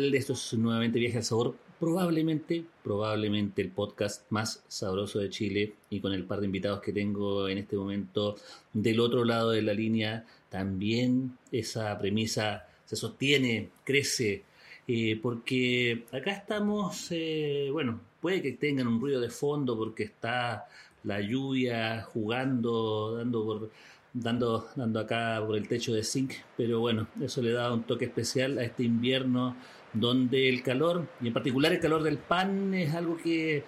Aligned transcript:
Esto 0.00 0.32
es 0.32 0.54
nuevamente 0.54 0.98
Viaje 0.98 1.18
al 1.18 1.24
Sabor. 1.24 1.54
Probablemente, 1.78 2.64
probablemente 2.82 3.60
el 3.60 3.70
podcast 3.70 4.24
más 4.30 4.64
sabroso 4.66 5.18
de 5.18 5.28
Chile 5.28 5.74
y 5.90 6.00
con 6.00 6.14
el 6.14 6.24
par 6.24 6.40
de 6.40 6.46
invitados 6.46 6.80
que 6.80 6.92
tengo 6.92 7.46
en 7.48 7.58
este 7.58 7.76
momento 7.76 8.36
del 8.72 8.98
otro 8.98 9.24
lado 9.26 9.50
de 9.50 9.60
la 9.60 9.74
línea, 9.74 10.24
también 10.48 11.36
esa 11.52 11.98
premisa 11.98 12.66
se 12.86 12.96
sostiene, 12.96 13.68
crece, 13.84 14.44
eh, 14.88 15.18
porque 15.20 16.04
acá 16.12 16.32
estamos, 16.32 17.08
eh, 17.10 17.68
bueno, 17.70 18.00
puede 18.22 18.40
que 18.40 18.52
tengan 18.52 18.86
un 18.86 19.00
ruido 19.00 19.20
de 19.20 19.30
fondo 19.30 19.76
porque 19.76 20.04
está 20.04 20.66
la 21.04 21.20
lluvia 21.20 22.02
jugando, 22.04 23.16
dando 23.16 23.70
dando, 24.12 24.68
dando 24.74 25.00
acá 25.00 25.42
por 25.44 25.56
el 25.56 25.68
techo 25.68 25.92
de 25.92 26.02
zinc, 26.02 26.32
pero 26.56 26.80
bueno, 26.80 27.06
eso 27.22 27.42
le 27.42 27.52
da 27.52 27.72
un 27.72 27.84
toque 27.84 28.06
especial 28.06 28.58
a 28.58 28.64
este 28.64 28.82
invierno 28.82 29.56
donde 29.92 30.48
el 30.48 30.62
calor, 30.62 31.06
y 31.20 31.28
en 31.28 31.32
particular 31.32 31.72
el 31.72 31.80
calor 31.80 32.02
del 32.02 32.18
pan, 32.18 32.74
es 32.74 32.94
algo 32.94 33.16
que, 33.16 33.64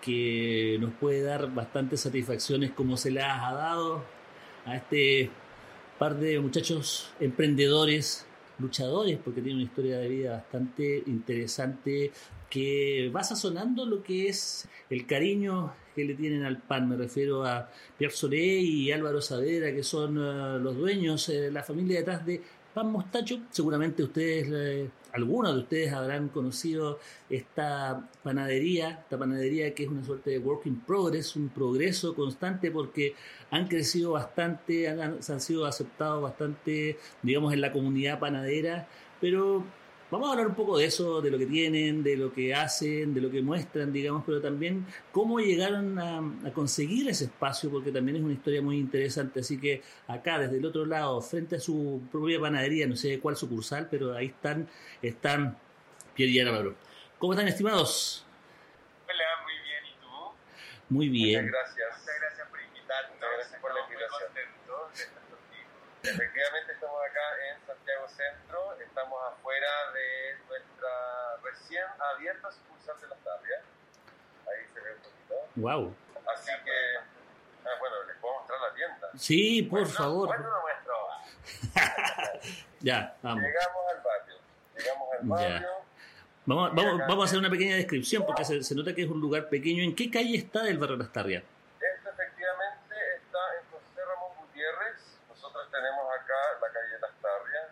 que 0.00 0.76
nos 0.80 0.92
puede 0.94 1.22
dar 1.22 1.52
bastantes 1.52 2.00
satisfacciones 2.00 2.70
como 2.72 2.96
se 2.96 3.10
le 3.10 3.22
ha 3.22 3.52
dado 3.52 4.04
a 4.66 4.76
este 4.76 5.30
par 5.98 6.16
de 6.18 6.38
muchachos 6.40 7.12
emprendedores, 7.20 8.26
luchadores, 8.58 9.18
porque 9.22 9.40
tiene 9.40 9.56
una 9.56 9.64
historia 9.64 9.98
de 9.98 10.08
vida 10.08 10.32
bastante 10.32 11.02
interesante 11.06 12.12
que 12.48 13.10
va 13.14 13.22
sazonando 13.24 13.84
lo 13.84 14.02
que 14.02 14.28
es 14.28 14.68
el 14.90 15.06
cariño 15.06 15.74
que 15.94 16.04
le 16.04 16.14
tienen 16.14 16.44
al 16.44 16.58
pan. 16.58 16.88
Me 16.88 16.96
refiero 16.96 17.44
a 17.44 17.68
Pierre 17.98 18.14
Solé 18.14 18.58
y 18.58 18.92
Álvaro 18.92 19.20
Saavedra, 19.20 19.72
que 19.72 19.82
son 19.82 20.18
uh, 20.18 20.58
los 20.58 20.76
dueños, 20.76 21.28
eh, 21.28 21.50
la 21.50 21.62
familia 21.62 21.98
detrás 21.98 22.24
de 22.24 22.40
Pan 22.72 22.90
Mostacho. 22.90 23.40
Seguramente 23.50 24.02
ustedes, 24.02 24.48
eh, 24.52 24.90
algunos 25.14 25.54
de 25.54 25.60
ustedes 25.60 25.92
habrán 25.92 26.28
conocido 26.28 26.98
esta 27.30 28.10
panadería, 28.22 28.90
esta 29.02 29.16
panadería 29.16 29.72
que 29.72 29.84
es 29.84 29.88
una 29.88 30.04
suerte 30.04 30.30
de 30.30 30.38
work 30.38 30.66
in 30.66 30.80
progress, 30.80 31.36
un 31.36 31.48
progreso 31.48 32.14
constante 32.14 32.70
porque 32.70 33.14
han 33.50 33.68
crecido 33.68 34.12
bastante, 34.12 34.88
han, 34.88 35.00
han 35.00 35.40
sido 35.40 35.66
aceptados 35.66 36.20
bastante, 36.20 36.98
digamos, 37.22 37.52
en 37.52 37.60
la 37.60 37.72
comunidad 37.72 38.18
panadera, 38.18 38.88
pero 39.20 39.64
Vamos 40.14 40.28
a 40.28 40.32
hablar 40.34 40.46
un 40.46 40.54
poco 40.54 40.78
de 40.78 40.84
eso, 40.84 41.20
de 41.20 41.28
lo 41.28 41.36
que 41.36 41.46
tienen, 41.46 42.04
de 42.04 42.16
lo 42.16 42.32
que 42.32 42.54
hacen, 42.54 43.12
de 43.12 43.20
lo 43.20 43.32
que 43.32 43.42
muestran, 43.42 43.92
digamos, 43.92 44.22
pero 44.24 44.40
también 44.40 44.86
cómo 45.10 45.40
llegaron 45.40 45.98
a, 45.98 46.52
conseguir 46.52 47.08
ese 47.08 47.24
espacio, 47.24 47.68
porque 47.68 47.90
también 47.90 48.18
es 48.18 48.22
una 48.22 48.34
historia 48.34 48.62
muy 48.62 48.78
interesante. 48.78 49.40
Así 49.40 49.60
que 49.60 49.82
acá, 50.06 50.38
desde 50.38 50.58
el 50.58 50.66
otro 50.66 50.86
lado, 50.86 51.20
frente 51.20 51.56
a 51.56 51.58
su 51.58 52.00
propia 52.12 52.38
panadería, 52.38 52.86
no 52.86 52.94
sé 52.94 53.18
cuál 53.18 53.34
sucursal, 53.34 53.88
pero 53.90 54.14
ahí 54.14 54.26
están, 54.26 54.68
están 55.02 55.58
Pierre 56.14 56.30
y 56.30 56.38
Álvaro. 56.38 56.76
¿Cómo 57.18 57.32
están, 57.32 57.48
estimados? 57.48 58.24
Hola, 59.08 59.24
muy 59.42 59.54
bien, 59.64 59.84
¿y 59.84 60.00
tú? 60.00 60.94
Muy 60.94 61.08
bien. 61.08 61.46
Muchas 61.46 61.74
gracias. 61.74 61.98
Muchas 61.98 62.20
gracias 62.20 62.48
por 62.50 62.60
invitarnos. 62.62 63.14
Muchas 63.16 63.30
gracias 63.34 63.60
por 63.60 63.74
la 63.74 63.80
invitación. 63.80 64.30
Muy 64.30 64.46
contento 64.46 64.90
de 64.94 65.02
estar 65.02 65.22
contigo. 65.26 65.68
Efectivamente, 66.04 66.72
estamos 66.72 67.00
acá 67.02 67.26
en 67.50 67.63
Santiago 68.04 68.08
Centro, 68.08 68.76
estamos 68.84 69.18
afuera 69.32 69.68
de 69.92 70.36
nuestra 70.48 70.88
recién 71.42 71.84
abierta 72.14 72.50
sucursal 72.52 73.00
de 73.00 73.08
las 73.08 73.18
tardes. 73.20 73.60
Ahí 74.46 74.66
se 74.72 74.80
ve 74.80 74.94
un 74.94 75.00
poquito. 75.00 75.34
Wow. 75.56 75.94
Así 76.34 76.50
que, 76.64 76.96
ah, 77.64 77.70
bueno, 77.78 78.02
les 78.06 78.16
puedo 78.18 78.34
mostrar 78.40 78.60
la 78.60 78.74
tienda. 78.74 79.08
Sí, 79.16 79.62
por 79.62 79.80
Bueno, 79.80 79.94
favor. 79.94 80.26
Bueno, 80.28 80.50
lo 80.50 80.60
muestro. 80.62 80.94
ya, 82.80 83.16
vamos. 83.22 83.42
Llegamos 83.44 83.82
al 83.94 84.02
barrio. 84.02 84.36
Llegamos 84.76 85.08
al 85.12 85.20
Ya. 85.20 85.28
barrio. 85.54 85.68
Vamos, 86.46 86.74
vamos, 86.74 86.98
vamos 87.08 87.22
a 87.22 87.24
hacer 87.24 87.38
una 87.38 87.48
pequeña 87.50 87.76
descripción 87.76 88.26
porque 88.26 88.44
se, 88.44 88.62
se 88.62 88.74
nota 88.74 88.94
que 88.94 89.02
es 89.04 89.08
un 89.08 89.20
lugar 89.20 89.48
pequeño. 89.48 89.82
¿En 89.82 89.94
qué 89.96 90.10
calle 90.10 90.36
está 90.36 90.62
del 90.62 90.78
barrio 90.78 90.96
Lastarria? 90.96 91.38
Esto 91.38 92.10
efectivamente 92.10 92.94
está 93.16 93.38
en 93.58 93.70
José 93.70 94.04
Ramón 94.06 94.36
Gutiérrez. 94.36 95.00
Nosotros 95.28 95.70
tenemos 95.70 96.04
acá 96.14 96.34
la 96.60 96.68
calle 96.68 96.98
Las 97.00 97.12
Tarrias. 97.22 97.70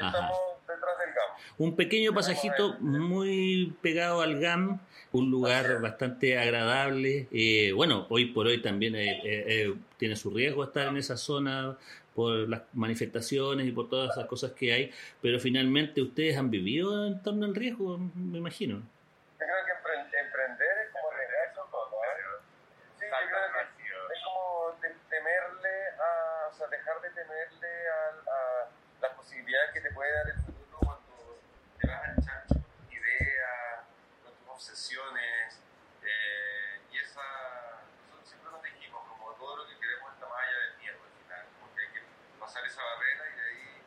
Y 0.00 0.04
Ajá. 0.04 0.16
estamos 0.18 0.38
detrás 0.66 0.98
del 0.98 1.08
GAM. 1.14 1.30
Un 1.58 1.76
pequeño 1.76 2.14
pasajito 2.14 2.74
muy 2.80 3.76
pegado 3.82 4.22
al 4.22 4.40
GAM, 4.40 4.80
un 5.12 5.30
lugar 5.30 5.80
bastante 5.82 6.38
agradable. 6.38 7.28
Eh, 7.32 7.72
bueno, 7.74 8.06
hoy 8.08 8.26
por 8.32 8.46
hoy 8.46 8.62
también 8.62 8.94
eh, 8.96 9.20
eh, 9.24 9.44
eh, 9.46 9.74
tiene 9.98 10.16
su 10.16 10.30
riesgo 10.30 10.64
estar 10.64 10.88
en 10.88 10.96
esa 10.96 11.16
zona 11.16 11.76
por 12.14 12.48
las 12.48 12.62
manifestaciones 12.72 13.66
y 13.66 13.72
por 13.72 13.88
todas 13.88 14.10
esas 14.12 14.26
cosas 14.26 14.52
que 14.52 14.72
hay, 14.72 14.92
pero 15.22 15.38
finalmente 15.38 16.02
ustedes 16.02 16.36
han 16.36 16.50
vivido 16.50 17.06
en 17.06 17.22
torno 17.22 17.46
al 17.46 17.54
riesgo, 17.54 17.98
me 18.14 18.38
imagino. 18.38 18.76
Yo 18.78 19.46
creo 19.46 19.56
que 19.64 19.72
empre- 19.72 20.24
emprender 20.26 20.78
es 20.86 20.92
como 20.92 21.08
arriesgarse 21.12 21.60
un 21.60 21.70
poco. 21.70 21.96
¿eh? 22.04 22.08
Sí, 22.98 23.04
yo 23.04 23.26
creo 23.28 23.52
que 23.52 24.14
es 24.14 24.22
como 24.24 24.74
te- 24.80 24.96
temerle 25.08 25.74
a, 25.98 26.48
o 26.50 26.54
sea, 26.54 26.66
dejar 26.66 27.00
de 27.00 27.10
temerle 27.10 27.68
a, 27.88 28.30
a 28.30 28.68
las 29.00 29.12
posibilidades 29.14 29.70
que 29.72 29.80
te 29.80 29.90
puede 29.92 30.12
dar 30.12 30.28
el 30.28 30.42
futuro 30.42 30.78
cuando 30.82 31.38
te 31.80 31.86
vas 31.86 32.02
al 32.08 32.14
chancho 32.16 32.54
con 32.54 32.62
tus 32.84 32.92
ideas, 32.92 33.86
con 34.80 34.96
tus 34.96 34.96
obsesiones. 34.96 35.58
eh, 36.02 36.80
y 36.92 36.98
esa, 36.98 37.20
nosotros 38.08 38.28
siempre 38.28 38.50
nos 38.50 38.62
dijimos, 38.62 39.00
como 39.08 39.32
todo 39.34 39.56
lo 39.58 39.66
que 39.68 39.76
queremos 39.78 40.12
está 40.14 40.26
más 40.26 40.38
allá 40.40 40.58
del 40.58 40.78
miedo 40.80 40.98
al 41.04 41.12
final, 41.22 41.46
porque 41.60 41.80
hay 41.80 41.92
que 41.92 42.00
pasar 42.38 42.64
esa 42.66 42.80
barrera 42.82 43.24
y 43.28 43.36
de 43.36 43.42
ahí 43.42 43.82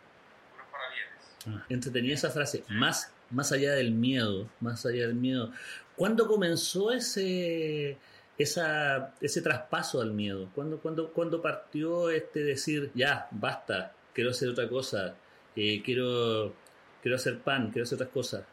puros 0.51 0.67
parabienes. 0.71 1.37
Ah, 1.47 1.65
Entretenida 1.69 2.13
esa 2.13 2.29
frase, 2.29 2.63
más, 2.69 3.11
más 3.31 3.51
allá 3.51 3.73
del 3.73 3.91
miedo, 3.91 4.49
más 4.59 4.85
allá 4.85 5.07
del 5.07 5.15
miedo. 5.15 5.51
¿Cuándo 5.95 6.27
comenzó 6.27 6.91
ese, 6.91 7.97
esa, 8.37 9.13
ese 9.19 9.41
traspaso 9.41 10.01
al 10.01 10.11
miedo? 10.11 10.49
¿Cuándo, 10.53 10.79
cuándo, 10.79 11.11
cuándo 11.11 11.41
partió 11.41 12.09
este 12.09 12.39
decir, 12.43 12.91
ya, 12.93 13.27
basta, 13.31 13.93
quiero 14.13 14.29
hacer 14.31 14.49
otra 14.49 14.69
cosa, 14.69 15.15
eh, 15.55 15.81
quiero, 15.83 16.53
quiero 17.01 17.15
hacer 17.17 17.39
pan, 17.39 17.71
quiero 17.71 17.83
hacer 17.83 17.95
otras 17.97 18.09
cosas? 18.11 18.43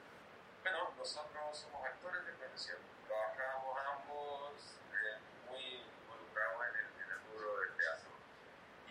Bueno, 0.63 0.91
nosotros 0.99 1.57
somos 1.57 1.81
actores 1.87 2.27
de 2.27 2.33
profesión. 2.33 2.77
Trabajamos 3.09 3.79
ambos 3.89 4.53
eh, 4.93 5.17
muy 5.49 5.65
involucrados 6.05 6.61
en 6.69 6.75
el, 6.77 6.87
en 7.01 7.09
el 7.09 7.19
rubro 7.25 7.49
del 7.65 7.73
teatro. 7.81 8.11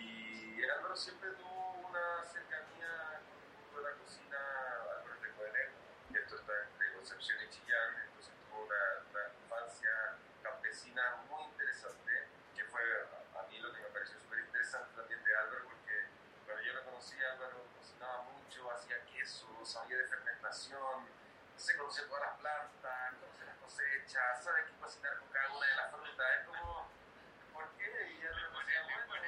Y 0.02 0.64
Álvaro 0.66 0.96
siempre 0.98 1.30
tuvo 1.38 1.86
una 1.86 2.26
cercanía 2.26 3.22
con 3.30 3.38
el 3.38 3.54
mundo 3.54 3.78
de 3.78 3.84
la 3.86 3.94
cocina, 4.02 4.40
Álvaro 4.90 5.14
es 5.14 5.22
de 5.22 5.30
Coelho, 5.38 5.70
y 6.10 6.14
esto 6.18 6.34
está 6.42 6.54
entre 6.66 6.94
Concepción 6.98 7.38
y 7.46 7.48
Chillán, 7.54 7.90
entonces 8.10 8.34
tuvo 8.42 8.66
una, 8.66 8.82
una 9.14 9.24
infancia 9.30 9.94
campesina 10.42 11.04
muy 11.30 11.46
interesante, 11.54 12.12
que 12.58 12.64
fue 12.66 12.82
a, 12.82 13.38
a 13.38 13.48
mí 13.48 13.62
lo 13.62 13.70
que 13.70 13.82
me 13.86 13.90
pareció 13.94 14.18
súper 14.18 14.40
interesante 14.42 14.90
también 14.98 15.22
de 15.22 15.32
Álvaro, 15.38 15.70
porque 15.70 15.96
cuando 16.50 16.64
yo 16.66 16.74
lo 16.74 16.82
conocí, 16.90 17.14
Álvaro 17.22 17.62
cocinaba 17.78 18.26
mucho, 18.26 18.66
hacía 18.74 18.98
queso, 19.06 19.46
sabía 19.64 19.98
de 20.02 20.08
fermentación, 20.10 21.06
se 21.56 21.76
conoce 21.78 22.04
todas 22.04 22.22
las 22.24 22.40
plantas, 22.40 23.14
conoce 23.20 23.46
las 23.46 23.58
cosechas, 23.58 24.44
sabe 24.44 24.64
qué 24.66 24.74
cocinar 24.90 25.20
con 25.20 25.30
cada 25.30 25.54
una 25.54 25.68
de 25.68 25.76
las 25.76 25.92
frutas. 25.92 26.26
Es 26.40 26.46
como, 26.48 26.90
¿por 27.54 27.70
qué? 27.78 28.10
Y 28.10 28.18
de 28.18 28.28
verdad, 28.28 28.66
de 28.66 28.74
verdad. 28.74 29.20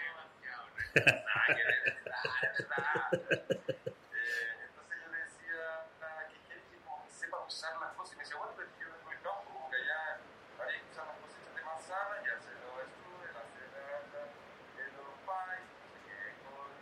Eh, 4.11 4.65
entonces 4.65 4.97
yo 5.01 5.11
le 5.11 5.17
decía 5.17 5.85
ah, 6.01 6.25
que 6.29 6.37
quiere 6.47 6.61
que 6.65 6.77
como 6.81 7.05
que 7.05 7.13
sepa 7.13 7.45
usar 7.45 7.77
las 7.79 7.93
cosas. 7.93 8.13
Y 8.13 8.17
me 8.17 8.23
decía, 8.23 8.37
bueno, 8.37 8.53
pero 8.57 8.69
yo 8.79 8.87
vengo 8.89 9.09
del 9.09 9.21
campo, 9.21 9.45
como 9.53 9.69
que 9.69 9.75
allá 9.77 10.17
había 10.57 10.81
que 10.81 10.89
usar 10.89 11.05
las 11.05 11.17
cosechas 11.21 11.55
de 11.55 11.61
manzana, 11.61 12.15
ya 12.25 12.35
se 12.41 12.51
lo 12.57 12.81
estuve, 12.81 13.25
la 13.29 13.43
cebada, 13.53 14.21
el 14.81 14.91
los 14.97 15.13
pais, 15.29 15.61
no 15.61 15.85
sé 15.93 15.99
qué, 16.09 16.19
con. 16.41 16.73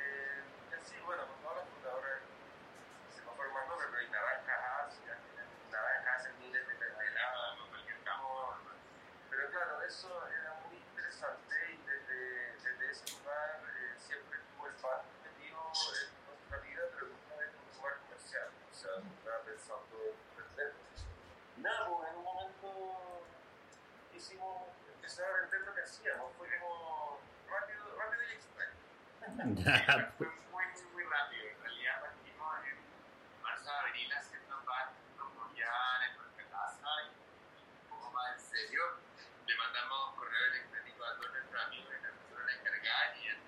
Eh, 0.00 0.40
y 0.70 0.74
así, 0.74 0.96
bueno, 1.04 1.28
con 1.28 1.36
todas 1.44 1.56
las 1.60 1.66
frutas. 1.68 1.92
Ahora 1.92 2.16
se 3.12 3.20
me 3.20 3.30
fue 3.36 3.44
más 3.52 3.68
nombre, 3.68 3.86
pero 3.92 4.00
hay 4.00 4.08
naranjas, 4.08 4.96
ya 5.04 5.14
tienen 5.20 5.48
naranjas 5.68 6.26
en 6.26 6.38
miles 6.40 6.64
de 6.66 6.74
mermeladas, 6.74 7.58
no 7.60 7.68
cualquier 7.68 8.00
campo. 8.02 8.56
Pero 9.30 9.50
claro, 9.50 9.82
eso 9.82 10.28
era 10.28 10.52
muy 10.66 10.76
interesante 10.76 11.54
y 11.72 11.76
desde, 11.88 12.56
desde 12.60 12.90
ese 12.90 13.16
lugar 13.16 13.60
eh, 13.64 13.96
hicimos, 24.32 24.62
empezar 24.94 25.26
a 25.26 25.40
vender 25.42 25.60
lo 25.60 25.74
que 25.74 25.82
hacíamos, 25.82 26.32
fue 26.38 26.48
como 26.58 27.20
rápido, 27.48 27.98
rápido 27.98 28.22
y 28.22 28.32
extraño. 28.32 28.72
fue 30.18 30.26
muy, 30.50 30.64
muy, 30.66 30.84
muy 30.92 31.04
rápido. 31.04 31.48
En 31.48 31.60
realidad 31.60 32.00
partimos 32.00 32.64
en 32.64 33.42
marzo 33.42 33.64
de 33.64 33.76
abril 33.78 34.12
haciendo 34.12 34.62
ya 35.54 35.72
en 36.08 36.16
nuestra 36.16 36.44
casa 36.48 36.88
y 37.04 37.08
un 37.12 37.90
poco 37.90 38.10
más 38.12 38.32
en 38.32 38.40
serio. 38.40 38.82
Le 39.46 39.56
mandamos 39.56 40.14
correo 40.14 40.46
electrónico 40.46 41.04
a 41.04 41.16
todos 41.16 41.32
nuestros 41.32 41.66
amigos 41.66 41.90
que 41.92 42.00
nos 42.00 42.12
empezaron 42.12 42.48
a 42.48 42.52
encargar 42.52 43.16
y 43.18 43.28
en 43.28 43.38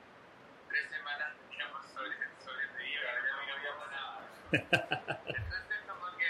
tres 0.69 0.91
semanas 0.91 1.33
teníamos 1.49 1.87
sobre, 1.87 2.17
sobre 2.45 2.69
pedido 2.69 3.03
y 3.03 3.47
no 3.47 3.55
habíamos 3.55 3.91
nada. 3.91 4.21
Entonces 4.53 5.79
como 5.89 6.17
que 6.19 6.29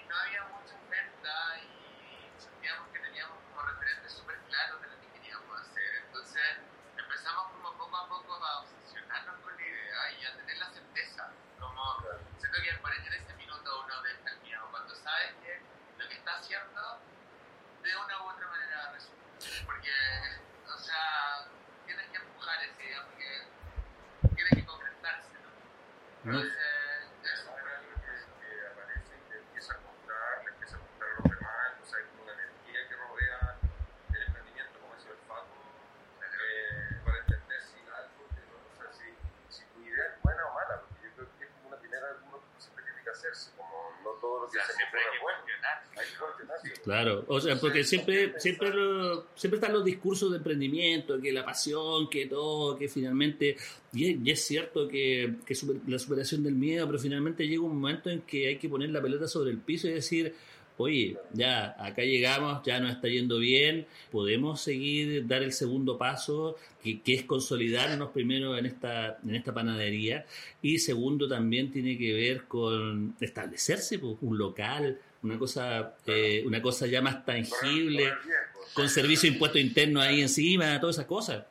y 0.00 0.04
no 0.08 0.16
había 0.16 0.44
mucha 0.48 0.74
oferta 0.80 1.58
y 1.60 2.40
sentíamos 2.40 2.88
que 2.88 2.98
teníamos 2.98 3.38
como 3.50 3.62
referentes 3.62 4.12
súper 4.12 4.38
claros 4.48 4.80
de 4.80 4.88
lo 4.88 5.00
que 5.00 5.08
queríamos 5.12 5.60
hacer. 5.60 6.02
Entonces 6.06 6.42
empezamos 6.96 7.52
como 7.52 7.72
poco 7.78 7.96
a 7.96 8.08
poco 8.08 8.34
a 8.34 8.60
obsesionarnos 8.60 9.40
con 9.40 9.56
la 9.56 9.62
idea 9.62 10.12
y 10.18 10.24
a 10.24 10.36
tener 10.36 10.56
la 10.58 10.70
certeza. 10.70 11.30
Como 11.60 11.82
siento 12.38 12.58
que 12.62 12.74
por 12.78 12.92
en 12.92 13.12
ese 13.14 13.34
minuto 13.34 13.84
uno 13.84 14.02
deja 14.02 14.30
el 14.30 14.40
miedo 14.40 14.66
cuando 14.70 14.94
sabes 14.96 15.34
que 15.42 15.60
lo 15.98 16.08
que 16.08 16.14
está 16.14 16.34
haciendo 16.38 16.98
de 17.82 17.96
una 17.96 18.22
u 18.22 18.28
otra 18.30 18.48
manera 18.48 18.92
resulta. 18.92 19.71
Porque, 19.82 20.70
o 20.72 20.78
sea, 20.78 21.48
tienes 21.86 22.06
que 22.10 22.16
empujar 22.16 22.54
esa 22.62 22.82
idea 22.84 23.02
porque 23.02 23.26
tiene 24.36 24.50
que 24.54 24.64
concretarse, 24.64 25.34
¿no? 25.42 25.50
No. 26.22 26.38
Entonces, 26.38 26.54
eso 27.26 27.50
es 27.50 27.66
algo 27.66 27.90
que, 27.98 28.14
que 28.46 28.66
aparece 28.70 29.10
y 29.18 29.28
que 29.28 29.38
empieza 29.42 29.74
a 29.74 29.78
mostrar, 29.82 30.44
le 30.44 30.50
empieza 30.54 30.76
a 30.76 30.86
mostrar 30.86 31.10
a 31.10 31.14
los 31.18 31.24
demás, 31.34 31.66
entonces 31.74 31.94
hay 31.98 32.04
como 32.14 32.22
una 32.22 32.32
energía 32.32 32.80
que 32.86 32.94
rodea 32.94 33.58
el 34.14 34.22
emprendimiento, 34.22 34.78
como 34.78 34.94
decía 34.94 35.10
el 35.10 35.22
Faco, 35.26 35.58
eh, 36.30 37.02
para 37.02 37.18
entender 37.18 37.60
si 37.66 37.78
algo, 37.82 38.22
o 38.22 38.74
sea, 38.78 38.92
si, 38.94 39.18
si 39.50 39.66
tu 39.66 39.82
idea 39.82 40.14
es 40.14 40.22
buena 40.22 40.46
o 40.46 40.54
mala, 40.54 40.78
porque 40.78 41.10
yo 41.10 41.10
creo 41.10 41.26
que 41.26 41.42
es 41.42 41.50
como 41.58 41.74
una 41.74 41.78
primera 41.82 42.06
uno 42.22 42.38
siempre 42.54 42.84
tiene 42.86 43.02
que 43.02 43.10
hacerse, 43.10 43.50
como 43.58 43.98
no 44.06 44.10
todo 44.22 44.46
lo 44.46 44.46
que 44.46 44.62
se 44.62 44.78
es 44.78 44.78
bueno, 44.78 45.10
hay 45.10 45.18
que 45.18 45.26
cuestionarse. 45.26 45.51
Claro, 46.84 47.24
o 47.28 47.40
sea, 47.40 47.58
porque 47.60 47.84
siempre, 47.84 48.32
siempre, 48.38 48.70
lo- 48.70 49.26
siempre 49.34 49.58
están 49.58 49.72
los 49.72 49.84
discursos 49.84 50.30
de 50.30 50.38
emprendimiento, 50.38 51.20
que 51.20 51.32
la 51.32 51.44
pasión, 51.44 52.08
que 52.10 52.26
todo, 52.26 52.76
que 52.78 52.88
finalmente, 52.88 53.56
y 53.92 54.30
es, 54.30 54.44
cierto 54.44 54.88
que, 54.88 55.34
la 55.86 55.98
superación 55.98 56.42
del 56.42 56.54
miedo, 56.54 56.86
pero 56.86 56.98
finalmente 56.98 57.46
llega 57.46 57.62
un 57.62 57.78
momento 57.80 58.10
en 58.10 58.22
que 58.22 58.48
hay 58.48 58.56
que 58.56 58.68
poner 58.68 58.90
la 58.90 59.00
pelota 59.02 59.26
sobre 59.28 59.50
el 59.50 59.58
piso 59.58 59.88
y 59.88 59.92
decir, 59.92 60.34
oye, 60.78 61.16
ya, 61.32 61.76
acá 61.78 62.02
llegamos, 62.02 62.64
ya 62.64 62.80
nos 62.80 62.92
está 62.92 63.06
yendo 63.06 63.38
bien, 63.38 63.86
podemos 64.10 64.60
seguir, 64.60 65.26
dar 65.26 65.42
el 65.42 65.52
segundo 65.52 65.96
paso, 65.98 66.56
que, 66.82 67.00
que 67.02 67.14
es 67.14 67.22
consolidarnos 67.24 68.10
primero 68.10 68.56
en 68.56 68.66
esta, 68.66 69.18
en 69.22 69.34
esta 69.34 69.52
panadería, 69.54 70.24
y 70.62 70.78
segundo 70.78 71.28
también 71.28 71.70
tiene 71.70 71.96
que 71.96 72.12
ver 72.14 72.44
con 72.44 73.14
establecerse, 73.20 73.98
pues, 73.98 74.16
un 74.22 74.38
local, 74.38 74.98
una 75.22 75.38
cosa, 75.38 75.94
eh, 76.06 76.42
una 76.46 76.60
cosa 76.60 76.86
ya 76.86 77.00
más 77.00 77.24
tangible, 77.24 78.12
con 78.74 78.88
servicio 78.88 79.28
de 79.28 79.34
impuesto 79.34 79.58
interno 79.58 80.00
ahí 80.00 80.20
encima, 80.20 80.80
todas 80.80 80.96
esas 80.96 81.06
cosas. 81.06 81.44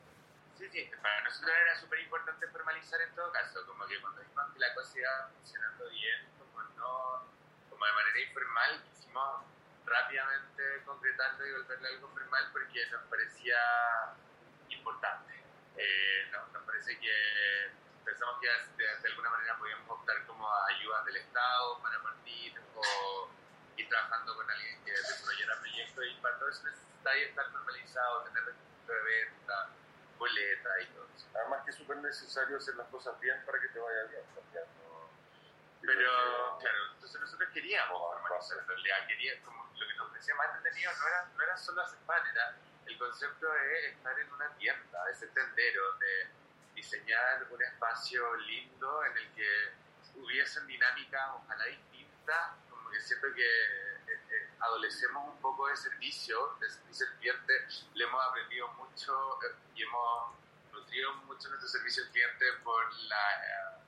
Sí, 0.57 0.65
sí, 0.71 0.89
para 1.01 1.23
nosotros 1.23 1.51
era 1.63 1.79
súper 1.79 1.99
importante 2.01 2.47
formalizar 2.47 2.99
en 3.01 3.15
todo 3.15 3.31
caso, 3.31 3.65
como 3.65 3.85
que 3.87 3.99
cuando 4.01 4.21
vimos 4.21 4.45
que 4.53 4.59
la 4.59 4.73
cosa 4.73 4.99
iba 4.99 5.29
funcionando 5.39 5.89
bien, 5.89 6.19
como 6.37 6.61
no, 6.77 7.23
como 7.69 7.85
de 7.85 7.91
manera 7.93 8.19
informal, 8.27 8.83
quisimos 8.91 9.41
rápidamente 9.85 10.63
concretarlo 10.85 11.47
y 11.47 11.51
volverlo 11.53 11.87
algo 11.87 12.07
formal 12.09 12.43
porque 12.51 12.79
nos 12.91 13.01
parecía 13.09 13.57
importante. 14.69 15.33
Eh, 15.77 16.27
no- 16.31 16.47
nos 16.53 16.63
parece 16.63 16.97
que 16.99 17.11
pensamos 18.03 18.35
que 18.41 18.47
de, 18.47 18.83
de 19.01 19.07
alguna 19.09 19.29
manera 19.29 19.57
podíamos 19.57 19.89
optar 19.89 20.25
como 20.25 20.47
ayudas 20.67 21.05
del 21.05 21.17
Estado 21.17 21.79
para 21.81 22.01
partir 22.03 22.53
o 22.75 23.29
trabajando 23.89 24.35
con 24.35 24.49
alguien 24.49 24.83
que 24.83 24.91
desarrollara 24.91 25.59
proyectos 25.59 26.05
y 26.05 26.21
para 26.21 26.37
todo 26.39 26.49
eso 26.49 26.63
necesitaría 26.63 27.27
estar 27.27 27.51
normalizado, 27.51 28.23
tener 28.23 28.45
registro 28.45 28.95
de 28.95 29.01
venta, 29.01 29.69
boleta 30.17 30.69
y 30.81 30.85
todo 30.87 31.07
eso. 31.15 31.27
Además 31.35 31.61
que 31.65 31.71
es 31.71 31.77
súper 31.77 31.97
necesario 31.97 32.57
hacer 32.57 32.75
las 32.75 32.87
cosas 32.87 33.19
bien 33.19 33.43
para 33.45 33.59
que 33.59 33.67
te 33.69 33.79
vaya 33.79 34.03
bien. 34.03 34.23
también, 34.35 34.65
¿no? 34.83 35.09
Pero, 35.81 36.57
claro, 36.59 36.77
entonces 36.93 37.21
nosotros 37.21 37.49
queríamos 37.53 38.21
formalizar 38.21 38.57
en 38.59 38.67
realidad, 38.67 39.07
queríamos, 39.07 39.45
como 39.45 39.71
lo 39.75 39.87
que 39.87 39.93
nos 39.95 40.09
parecía 40.09 40.35
más 40.35 40.55
entretenido 40.55 40.91
no 40.99 41.07
era, 41.07 41.25
no 41.35 41.43
era 41.43 41.57
solo 41.57 41.81
hacer 41.81 41.99
pan, 42.05 42.27
era 42.27 42.55
el 42.85 42.97
concepto 42.97 43.51
de 43.51 43.89
estar 43.89 44.19
en 44.19 44.31
una 44.33 44.49
tienda, 44.57 45.05
de 45.05 45.15
ser 45.15 45.29
tendero, 45.33 45.97
de 45.97 46.27
diseñar 46.75 47.47
un 47.49 47.61
espacio 47.61 48.35
lindo 48.35 49.05
en 49.05 49.17
el 49.17 49.33
que 49.33 49.73
hubiesen 50.15 50.67
dinámicas 50.67 51.29
ojalá 51.35 51.65
distintas, 51.65 52.51
como 52.91 52.99
que 52.99 52.99
siento 53.07 53.27
que 53.33 53.41
eh, 53.41 54.19
eh, 54.31 54.49
adolecemos 54.59 55.25
un 55.33 55.41
poco 55.41 55.67
de 55.67 55.75
servicio, 55.77 56.57
de 56.59 56.69
servicio 56.69 57.07
al 57.07 57.13
cliente, 57.19 57.53
le 57.93 58.03
hemos 58.03 58.25
aprendido 58.25 58.67
mucho 58.73 59.39
eh, 59.43 59.55
y 59.75 59.83
hemos 59.83 60.33
nutrido 60.73 61.13
mucho 61.25 61.47
nuestro 61.49 61.69
servicio 61.69 62.03
al 62.03 62.09
cliente 62.11 62.45
por 62.63 62.83
la 63.03 63.33
eh, 63.45 63.81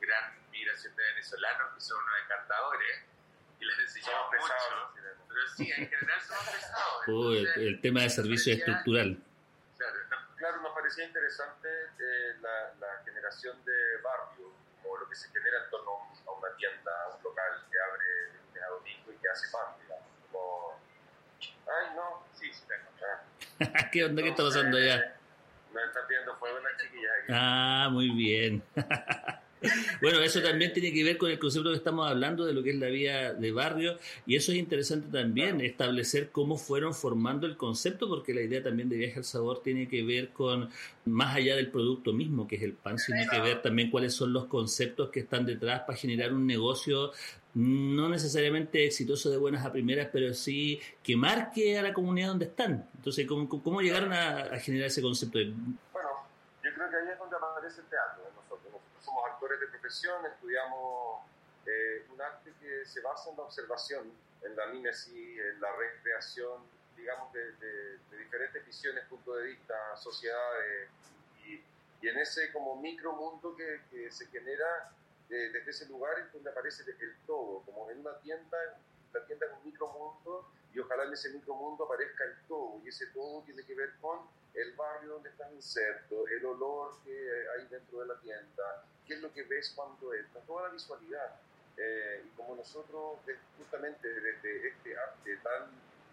gran 0.00 0.50
migración 0.50 0.96
de 0.96 1.02
venezolanos 1.04 1.74
que 1.74 1.80
son 1.80 2.02
unos 2.02 2.18
encantadores 2.24 3.04
y 3.60 3.64
les 3.66 3.78
enseñamos 3.78 4.26
Somos 4.34 4.50
pesados, 4.50 4.90
mucho. 4.90 5.02
Pero 5.28 5.48
sí, 5.56 5.70
en 5.70 5.88
general 5.88 6.20
somos 6.22 6.48
pesados. 6.48 7.02
Uy, 7.08 7.38
el, 7.38 7.62
el 7.68 7.80
tema 7.80 8.00
de 8.02 8.10
servicio 8.10 8.52
parecía- 8.52 8.66
estructural. 8.66 9.22
Claro, 9.78 9.96
no, 10.10 10.36
Claro, 10.36 10.60
nos 10.62 10.72
parecía 10.74 11.04
interesante 11.04 11.68
eh, 11.98 12.36
la, 12.40 12.72
la 12.80 13.02
generación 13.04 13.62
de 13.64 13.96
barrio, 14.02 14.50
como 14.82 14.96
lo 14.96 15.08
que 15.08 15.14
se 15.14 15.28
genera 15.28 15.64
en 15.64 15.70
torno 15.70 15.92
a 16.26 16.30
una 16.32 16.56
tienda, 16.56 16.90
a 17.04 17.08
un 17.14 17.22
local 17.22 17.66
que 17.70 17.78
abre 17.78 18.04
de 18.06 18.38
lunes 18.38 18.62
a 18.62 18.66
domingo 18.68 19.09
y 19.09 19.09
que 19.20 19.28
hace 19.28 19.48
pan, 19.50 19.74
digamos. 19.80 20.06
Como, 20.32 20.78
ay, 21.66 21.96
no, 21.96 22.24
sí, 22.38 22.52
sí, 22.52 22.62
tengo. 22.66 22.90
¿Qué 23.92 24.04
onda? 24.04 24.22
¿Qué 24.22 24.28
está 24.30 24.42
no 24.42 24.48
pasando 24.48 24.76
allá? 24.76 25.16
Nos 25.72 25.84
están 25.84 26.06
pidiendo 26.08 26.36
fuego 26.36 26.58
aquí. 26.58 27.32
Ah, 27.32 27.88
muy 27.90 28.10
bien. 28.10 28.62
Bueno, 30.00 30.20
eso 30.20 30.40
también 30.42 30.72
tiene 30.72 30.92
que 30.92 31.04
ver 31.04 31.18
con 31.18 31.30
el 31.30 31.38
concepto 31.38 31.70
que 31.70 31.76
estamos 31.76 32.08
hablando 32.08 32.46
de 32.46 32.54
lo 32.54 32.62
que 32.62 32.70
es 32.70 32.76
la 32.76 32.86
vida 32.86 33.34
de 33.34 33.52
barrio 33.52 33.98
y 34.26 34.36
eso 34.36 34.52
es 34.52 34.58
interesante 34.58 35.08
también, 35.12 35.60
establecer 35.60 36.30
cómo 36.30 36.56
fueron 36.56 36.94
formando 36.94 37.46
el 37.46 37.56
concepto 37.56 38.08
porque 38.08 38.32
la 38.32 38.40
idea 38.40 38.62
también 38.62 38.88
de 38.88 38.96
viaje 38.96 39.18
al 39.18 39.24
sabor 39.24 39.62
tiene 39.62 39.86
que 39.88 40.02
ver 40.02 40.30
con 40.30 40.70
más 41.04 41.36
allá 41.36 41.56
del 41.56 41.70
producto 41.70 42.12
mismo 42.12 42.48
que 42.48 42.56
es 42.56 42.62
el 42.62 42.72
pan, 42.72 42.98
sino 42.98 43.18
que 43.30 43.38
ver 43.40 43.60
también 43.60 43.90
cuáles 43.90 44.14
son 44.14 44.32
los 44.32 44.46
conceptos 44.46 45.10
que 45.10 45.20
están 45.20 45.44
detrás 45.44 45.80
para 45.80 45.98
generar 45.98 46.32
un 46.32 46.46
negocio 46.46 47.12
no 47.52 48.08
necesariamente 48.08 48.86
exitoso 48.86 49.28
de 49.28 49.36
buenas 49.36 49.66
a 49.66 49.72
primeras, 49.72 50.08
pero 50.12 50.32
sí 50.32 50.80
que 51.02 51.16
marque 51.16 51.76
a 51.78 51.82
la 51.82 51.92
comunidad 51.92 52.28
donde 52.28 52.44
están. 52.46 52.86
Entonces, 52.96 53.26
¿cómo, 53.26 53.48
cómo 53.48 53.80
llegaron 53.82 54.12
a, 54.12 54.38
a 54.54 54.58
generar 54.60 54.86
ese 54.86 55.02
concepto? 55.02 55.38
de- 55.38 55.46
Bueno, 55.92 56.08
yo 56.62 56.70
creo 56.74 56.88
que 56.90 56.96
ahí 56.96 57.12
es 57.12 57.18
donde 57.18 57.36
aparece 57.36 57.80
el 57.80 57.86
teatro 57.88 58.22
somos 59.02 59.24
actores 59.30 59.58
de 59.60 59.66
profesión, 59.68 60.24
estudiamos 60.26 61.22
eh, 61.66 62.06
un 62.12 62.20
arte 62.20 62.52
que 62.60 62.84
se 62.86 63.00
basa 63.00 63.30
en 63.30 63.36
la 63.36 63.42
observación, 63.44 64.12
en 64.42 64.56
la 64.56 64.66
mimesis, 64.66 65.38
en 65.38 65.60
la 65.60 65.72
recreación, 65.76 66.62
digamos, 66.96 67.32
de, 67.32 67.52
de- 67.52 67.98
de 68.10 68.16
diferentes 68.18 68.64
visiones, 68.66 69.04
puntos 69.06 69.36
de 69.38 69.42
vista, 69.44 69.96
sociedades, 69.96 70.88
y, 71.44 71.62
y 72.02 72.08
en 72.08 72.18
ese 72.18 72.52
como 72.52 72.76
micromundo 72.76 73.54
que, 73.56 73.80
que 73.90 74.10
se 74.10 74.26
genera 74.26 74.90
eh, 75.30 75.50
desde 75.52 75.70
ese 75.70 75.86
lugar 75.86 76.18
es 76.18 76.32
donde 76.32 76.50
aparece 76.50 76.82
el 76.90 77.16
todo, 77.26 77.62
como 77.64 77.90
en 77.90 78.00
una 78.00 78.18
tienda, 78.18 78.58
la 79.12 79.24
tienda 79.26 79.46
es 79.46 79.52
un 79.52 79.64
micromundo 79.64 80.50
y 80.74 80.78
ojalá 80.78 81.04
en 81.04 81.12
ese 81.12 81.30
micromundo 81.30 81.84
aparezca 81.84 82.24
el 82.24 82.36
todo, 82.48 82.80
y 82.84 82.88
ese 82.88 83.06
todo 83.08 83.42
tiene 83.44 83.62
que 83.64 83.74
ver 83.74 83.92
con 84.00 84.20
el 84.54 84.72
barrio 84.74 85.14
donde 85.14 85.30
estás 85.30 85.52
inserto, 85.52 86.26
el 86.26 86.44
olor 86.44 87.02
que 87.04 87.10
hay 87.56 87.66
dentro 87.68 88.00
de 88.00 88.06
la 88.06 88.20
tienda, 88.20 88.84
qué 89.06 89.14
es 89.14 89.20
lo 89.20 89.32
que 89.32 89.42
ves 89.44 89.72
cuando 89.74 90.12
entras, 90.14 90.44
toda 90.46 90.68
la 90.68 90.68
visualidad. 90.70 91.36
Eh, 91.76 92.24
y 92.26 92.36
como 92.36 92.56
nosotros, 92.56 93.20
justamente 93.56 94.08
desde 94.08 94.68
este 94.68 94.98
arte 94.98 95.36
tan 95.38 95.70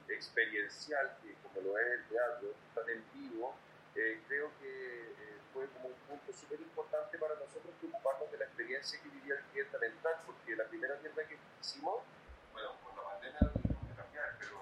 experiencial, 0.08 1.18
que 1.22 1.34
como 1.44 1.62
lo 1.62 1.78
es 1.78 1.88
el 1.88 2.04
teatro, 2.06 2.54
tan 2.74 2.90
en 2.90 3.04
vivo, 3.14 3.56
eh, 3.96 4.22
creo 4.28 4.52
que 4.62 5.12
eh, 5.12 5.38
fue 5.54 5.68
como 5.68 5.90
un 5.90 5.96
punto 6.08 6.32
súper 6.32 6.62
importante 6.62 7.18
para 7.18 7.36
nosotros 7.36 7.74
preocuparnos 7.80 8.32
de 8.32 8.38
la 8.38 8.46
experiencia 8.46 9.02
que 9.02 9.10
vivía 9.10 9.36
el 9.36 9.44
cliente 9.52 9.76
al 9.76 9.84
entrar, 9.84 10.22
porque 10.26 10.56
la 10.56 10.66
primera 10.66 10.96
tienda 11.00 11.28
que 11.28 11.38
hicimos, 11.60 12.04
bueno, 12.54 12.76
con 12.84 12.96
la 12.96 13.04
pandemia 13.04 13.40
lo 13.42 13.50
tuvimos 13.52 13.88
que 13.88 13.96
cambiar, 13.96 14.36
pero 14.40 14.62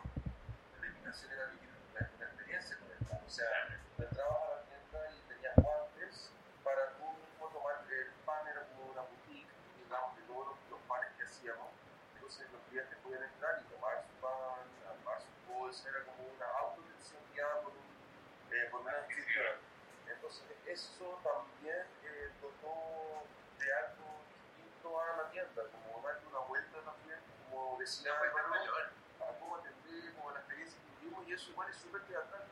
la 0.80 0.88
invitación 0.88 1.32
era 1.34 1.46
vivir 1.52 1.70
la, 1.94 2.10
la 2.18 2.26
experiencia 2.26 2.78
con 2.80 2.92
el 2.92 3.06
pan. 3.06 3.15
O 3.26 3.30
sea, 3.30 3.50
tú 3.98 4.04
entrabas 4.04 4.38
a 4.38 4.50
la 4.56 4.62
tienda 4.70 5.00
y 5.12 5.20
tenías 5.28 5.56
guantes 5.58 6.30
para 6.64 6.94
tú 6.96 7.06
mismo 7.26 7.50
tomar 7.50 7.84
el 7.90 8.12
pan, 8.26 8.48
era 8.48 8.62
como 8.70 8.92
una 8.92 9.02
boutique, 9.02 9.50
digamos, 9.82 10.16
de 10.16 10.22
todos 10.24 10.48
los, 10.54 10.58
los 10.70 10.82
panes 10.88 11.10
que 11.18 11.24
hacíamos. 11.24 11.74
Entonces 12.16 12.46
los 12.54 12.62
clientes 12.70 12.98
podían 13.04 13.24
entrar 13.24 13.62
y 13.62 13.74
tomar 13.74 14.04
su 14.06 14.14
pan, 14.22 14.62
armar 14.88 15.18
su 15.20 15.54
bolsa, 15.54 15.90
era 15.90 16.06
como 16.06 16.22
una 16.30 16.46
autoatención 16.46 17.26
manera 18.84 19.02
espiritual. 19.08 19.58
Entonces, 20.08 20.46
eso 20.68 21.20
también 21.24 21.86
eh, 22.04 22.30
dotó 22.42 23.26
de 23.58 23.68
algo 23.74 24.22
distinto 24.56 25.00
a 25.00 25.18
la 25.18 25.32
tienda, 25.32 25.64
como 25.72 26.06
darle 26.06 26.28
una 26.28 26.40
vuelta 26.40 26.78
también, 26.86 27.20
como 27.50 27.78
decía 27.80 28.14
valor. 28.14 28.92
a 29.22 29.40
cómo 29.40 29.56
atendemos, 29.58 30.30
a 30.30 30.34
la 30.34 30.40
experiencia 30.40 30.80
que 30.80 30.90
vivimos, 31.02 31.28
y 31.28 31.34
eso 31.34 31.52
igual 31.52 31.70
es 31.70 31.78
súper 31.78 32.02
teatral, 32.04 32.46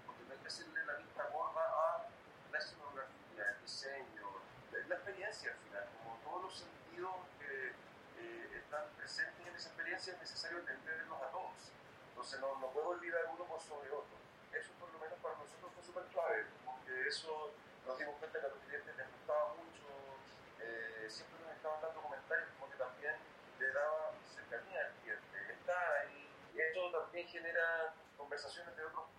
hacerle 0.48 0.86
la 0.86 0.94
vista 0.94 1.24
gorda 1.32 1.62
a 1.62 2.08
la 2.52 2.58
escenografía, 2.58 3.50
el 3.50 3.62
diseño, 3.62 4.28
la, 4.72 4.96
experiencia 4.96 5.52
al 5.52 5.58
final, 5.58 5.86
como 5.98 6.18
todos 6.24 6.44
los 6.44 6.56
sentidos 6.60 7.16
que 7.40 7.74
eh, 8.18 8.58
están 8.58 8.86
presentes 8.98 9.48
en 9.48 9.56
esa 9.56 9.70
experiencia 9.70 10.14
es 10.14 10.20
necesario 10.20 10.60
entenderlos 10.60 11.22
a 11.22 11.32
todos. 11.32 11.72
Entonces 12.10 12.40
no, 12.40 12.60
no 12.60 12.68
puedo 12.72 12.90
olvidar 12.90 13.26
uno 13.34 13.46
por 13.46 13.60
sobre 13.62 13.90
otro. 13.90 14.16
Eso 14.54 14.72
por 14.80 14.92
lo 14.94 15.00
menos 15.00 15.18
para 15.20 15.36
nosotros 15.36 15.72
fue 15.74 15.84
súper 15.84 16.04
clave, 16.14 16.46
porque 16.66 17.08
eso 17.08 17.52
nos 17.86 17.98
dimos 17.98 18.16
cuenta 18.18 18.40
que 18.40 18.46
a 18.46 18.50
los 18.50 18.60
clientes 18.60 18.96
les 18.96 19.08
gustaba 19.12 19.54
mucho, 19.56 19.88
eh, 20.60 21.08
siempre 21.10 21.40
nos 21.42 21.56
estaban 21.56 21.82
dando 21.82 22.02
comentarios 22.02 22.50
como 22.60 22.72
que 22.72 22.78
también 22.78 23.16
le 23.60 23.72
daba 23.72 24.14
cercanía 24.24 24.88
al 24.88 24.94
cliente, 25.02 25.38
está 25.52 25.76
ahí, 26.00 26.30
y 26.54 26.62
eso 26.62 26.92
también 26.92 27.28
genera 27.28 27.94
conversaciones 28.16 28.76
de 28.78 28.86
otros 28.86 29.13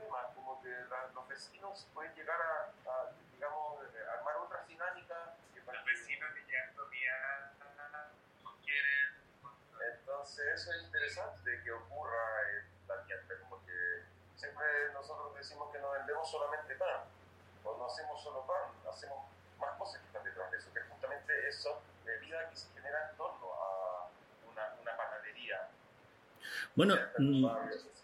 la- 0.70 1.08
los 1.14 1.28
vecinos 1.28 1.86
pueden 1.94 2.14
llegar 2.14 2.40
a, 2.40 2.90
a, 2.90 3.10
digamos, 3.32 3.82
eh, 3.94 4.04
armar 4.18 4.36
otras 4.36 4.66
dinámicas 4.68 5.18
Los 5.66 5.84
vecinos 5.86 6.30
que 6.34 6.42
llegan 6.44 6.74
comida 6.76 7.52
no 8.44 8.52
quieren. 8.64 9.14
Entonces 9.92 10.46
eso 10.54 10.72
es 10.72 10.82
interesante 10.84 11.60
que 11.64 11.72
ocurra 11.72 12.50
en 12.52 12.88
la 12.88 13.02
tienda, 13.04 13.34
como 13.40 13.64
que 13.64 14.02
siempre 14.36 14.64
nosotros 14.92 15.34
decimos 15.34 15.72
que 15.72 15.78
no 15.80 15.90
vendemos 15.92 16.30
solamente 16.30 16.74
pan, 16.76 17.04
o 17.64 17.76
no 17.78 17.86
hacemos 17.86 18.22
solo 18.22 18.46
pan, 18.46 18.70
hacemos 18.90 19.26
más 19.58 19.76
cosas 19.78 20.00
que 20.00 20.06
están 20.06 20.24
detrás 20.24 20.50
de 20.50 20.58
eso, 20.58 20.72
que 20.72 20.80
es 20.80 20.86
justamente 20.88 21.48
eso, 21.48 21.82
de 22.04 22.18
vida 22.18 22.48
que 22.50 22.56
se 22.56 22.68
genera 22.74 23.10
en 23.10 23.16
torno 23.16 23.52
a 23.54 24.08
una, 24.50 24.74
una 24.82 24.96
panadería. 24.96 25.68
Bueno, 26.76 26.94
mm, 27.18 27.46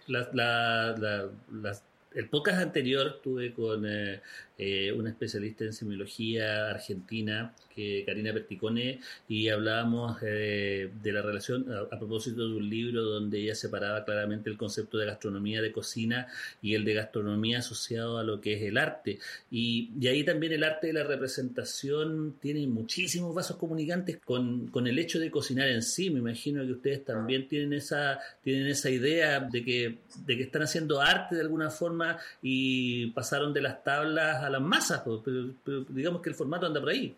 la- 0.09 0.29
la- 0.33 0.95
la- 0.97 1.31
las- 1.51 1.85
el 2.15 2.29
podcast 2.29 2.61
anterior 2.61 3.21
tuve 3.23 3.53
con 3.53 3.87
eh, 3.87 4.21
eh, 4.59 4.93
una 4.93 5.11
especialista 5.11 5.65
en 5.65 5.73
semiología 5.73 6.71
argentina, 6.71 7.55
que 7.75 8.05
Karina 8.05 8.33
Perticone, 8.33 9.01
y 9.29 9.49
hablábamos 9.49 10.19
eh, 10.23 10.91
de 11.03 11.13
la 11.13 11.23
relación 11.23 11.73
a, 11.73 11.95
a 11.95 11.99
propósito 11.99 12.49
de 12.49 12.57
un 12.57 12.69
libro 12.69 13.03
donde 13.03 13.39
ella 13.39 13.55
separaba 13.55 14.05
claramente 14.05 14.51
el 14.51 14.57
concepto 14.57 14.99
de 14.99 15.07
gastronomía 15.07 15.63
de 15.63 15.73
cocina 15.73 16.27
y 16.61 16.75
el 16.75 16.85
de 16.85 16.95
gastronomía 16.95 17.59
asociado 17.59 18.19
a 18.19 18.25
lo 18.25 18.41
que 18.41 18.55
es 18.55 18.63
el 18.63 18.77
arte. 18.77 19.19
Y, 19.51 19.91
y 19.99 20.09
ahí 20.09 20.25
también 20.25 20.53
el 20.53 20.65
arte 20.65 20.89
de 20.89 20.93
la 20.95 21.05
representación 21.05 22.37
tiene 22.41 22.67
muchísimos 22.67 23.35
vasos 23.35 23.57
comunicantes 23.57 24.19
con, 24.19 24.67
con 24.69 24.87
el 24.87 24.99
hecho 24.99 25.21
de 25.21 25.31
cocinar 25.31 25.69
en 25.69 25.83
sí. 25.83 26.11
Me 26.11 26.19
imagino 26.19 26.65
que 26.67 26.73
ustedes 26.73 27.05
también 27.05 27.47
tienen 27.49 27.73
esa, 27.73 28.19
tienen 28.43 28.67
esa 28.67 28.91
idea 28.91 29.41
de 29.41 29.65
que, 29.65 29.99
de 30.27 30.37
que 30.37 30.43
están 30.43 30.63
haciendo 30.63 31.01
arte 31.01 31.37
de 31.37 31.43
alguna 31.43 31.71
forma 31.71 32.00
y 32.43 33.11
pasaron 33.13 33.53
de 33.53 33.61
las 33.61 33.83
tablas 33.83 34.43
a 34.43 34.51
las 34.51 34.61
masas, 34.61 35.03
pero, 35.05 35.23
pero 35.65 35.81
digamos 35.89 36.23
que 36.23 36.31
el 36.31 36.35
formato 36.35 36.67
anda 36.67 36.81
por 36.81 36.91
ahí. 36.91 37.17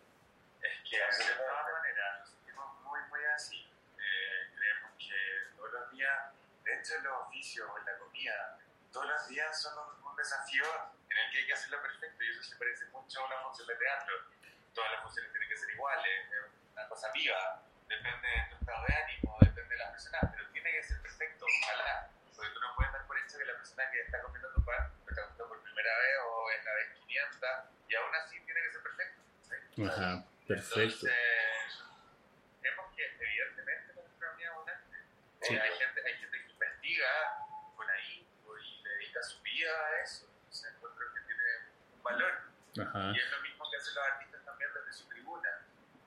Es 0.61 0.89
que 0.89 0.97
de 0.97 1.33
todas 1.35 1.63
maneras 1.73 2.19
nos 2.19 2.29
sentimos 2.29 2.65
muy, 2.83 2.99
muy 3.09 3.25
así. 3.35 3.59
Eh, 3.97 4.51
creemos 4.55 4.91
que 4.97 5.55
todos 5.55 5.71
los 5.73 5.91
días, 5.91 6.17
dentro 6.63 6.95
de 6.95 7.01
los 7.03 7.13
oficios 7.27 7.67
en 7.79 7.85
la 7.85 7.97
comida, 7.97 8.59
todos 8.91 9.07
los 9.07 9.27
días 9.27 9.61
son 9.61 9.73
un, 9.77 10.07
un 10.11 10.15
desafío 10.15 10.65
en 11.09 11.17
el 11.17 11.31
que 11.31 11.37
hay 11.39 11.45
que 11.45 11.53
hacerlo 11.53 11.81
perfecto 11.81 12.23
y 12.23 12.29
eso 12.29 12.43
se 12.43 12.55
parece 12.55 12.85
mucho 12.87 13.21
a 13.21 13.27
una 13.27 13.37
función 13.43 13.67
de 13.67 13.75
teatro. 13.75 14.13
Todas 14.73 14.91
las 14.91 15.01
funciones 15.03 15.31
tienen 15.31 15.49
que 15.49 15.57
ser 15.57 15.69
iguales, 15.69 16.25
es 16.31 16.73
una 16.73 16.87
cosa 16.87 17.11
viva, 17.13 17.61
depende 17.87 18.27
de 18.27 18.41
tu 18.49 18.55
estado 18.57 18.85
de 18.87 18.93
ánimo, 18.95 19.37
depende 19.41 19.69
de 19.69 19.77
las 19.77 19.91
personas, 19.91 20.21
pero 20.33 20.49
tiene 20.49 20.71
que 20.71 20.83
ser 20.83 21.01
perfecto, 21.01 21.45
ojalá. 21.45 22.09
Porque 22.43 22.55
tú 22.55 22.59
no 22.59 22.75
puedes 22.75 22.91
dar 22.91 23.07
por 23.07 23.17
hecho 23.17 23.37
que 23.37 23.45
la 23.45 23.55
persona 23.55 23.89
que 23.89 24.01
está 24.01 24.21
comiendo 24.21 24.51
tu 24.51 24.65
pan 24.65 24.91
lo 25.05 25.09
está 25.09 25.21
comiendo 25.23 25.47
por 25.47 25.63
primera 25.63 25.97
vez 25.97 26.15
o 26.27 26.51
es 26.51 26.65
la 26.65 26.73
vez 26.73 26.87
500 27.07 27.49
y 27.87 27.95
aún 27.95 28.15
así 28.15 28.39
tiene 28.43 28.61
que 28.63 28.71
ser 28.73 28.83
perfecto. 28.83 29.21
¿sí? 29.47 29.83
Ajá, 29.87 30.25
perfecto. 30.45 31.07
Entonces, 31.07 31.83
vemos 32.59 32.85
que 32.95 33.03
evidentemente 33.17 33.93
la 33.95 34.01
gastronomía 34.01 34.47
es 34.51 34.57
un 34.59 34.69
arte. 34.69 34.97
Sí. 35.39 35.55
Hay, 35.55 35.71
gente, 35.71 36.01
hay 36.05 36.15
gente 36.19 36.37
que 36.43 36.51
investiga 36.51 37.07
con 37.77 37.89
ahínco 37.89 38.59
y 38.59 38.83
le 38.83 38.89
dedica 38.89 39.23
su 39.23 39.41
vida 39.41 39.71
a 39.71 40.03
eso. 40.03 40.27
Entonces 40.27 40.73
encuentro 40.75 41.13
que 41.13 41.19
tiene 41.21 41.43
un 41.95 42.03
valor. 42.03 42.33
Ajá, 42.75 43.11
Y 43.15 43.19
es 43.23 43.31
lo 43.31 43.39
mismo 43.39 43.63
que 43.71 43.77
hacen 43.77 43.95
los 43.95 44.03
artistas 44.03 44.43
también 44.43 44.69
desde 44.73 44.91
su 44.91 45.07
tribuna. 45.07 45.49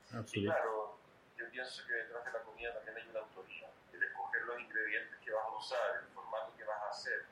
Sí, 0.04 0.16
absolutamente. 0.16 0.44
claro, 0.52 1.00
yo 1.38 1.50
pienso 1.50 1.86
que 1.86 1.92
detrás 1.94 2.24
de 2.26 2.32
la 2.32 2.40
comida 2.42 2.74
también 2.74 2.96
hay 2.98 3.08
una 3.08 3.20
autoría, 3.20 3.70
escoger 4.36 4.42
los 4.46 4.60
ingredientes 4.60 5.18
que 5.20 5.30
vas 5.32 5.44
a 5.44 5.50
usar, 5.50 5.96
el 6.02 6.08
formato 6.14 6.52
que 6.56 6.64
vas 6.64 6.82
a 6.82 6.90
hacer. 6.90 7.26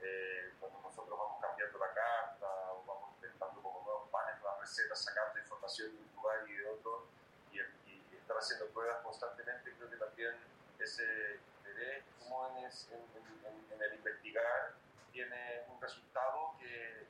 Eh, 0.00 0.52
cuando 0.60 0.80
nosotros 0.80 1.18
vamos 1.18 1.40
cambiando 1.40 1.78
la 1.78 1.92
carta 1.92 2.46
o 2.72 2.84
vamos 2.86 3.14
inventando 3.16 3.60
como 3.62 3.82
nuevos 3.84 4.08
panes, 4.10 4.38
nuevas 4.40 4.60
recetas, 4.60 5.02
sacando 5.02 5.38
información 5.38 5.90
de 5.92 5.98
un 6.02 6.14
lugar 6.14 6.48
y 6.48 6.52
de 6.56 6.66
otro, 6.66 7.08
y, 7.52 7.58
y 7.58 8.16
estar 8.16 8.36
haciendo 8.36 8.66
pruebas 8.72 9.02
constantemente, 9.02 9.72
creo 9.76 9.90
que 9.90 9.96
también 9.96 10.34
ese 10.78 11.40
interés 11.58 12.04
como 12.20 12.48
en, 12.58 12.64
en- 12.64 13.72
en- 13.72 13.82
el 13.82 13.94
investigar 13.94 14.74
tiene 15.12 15.64
un 15.68 15.80
resultado 15.80 16.56
que 16.58 17.06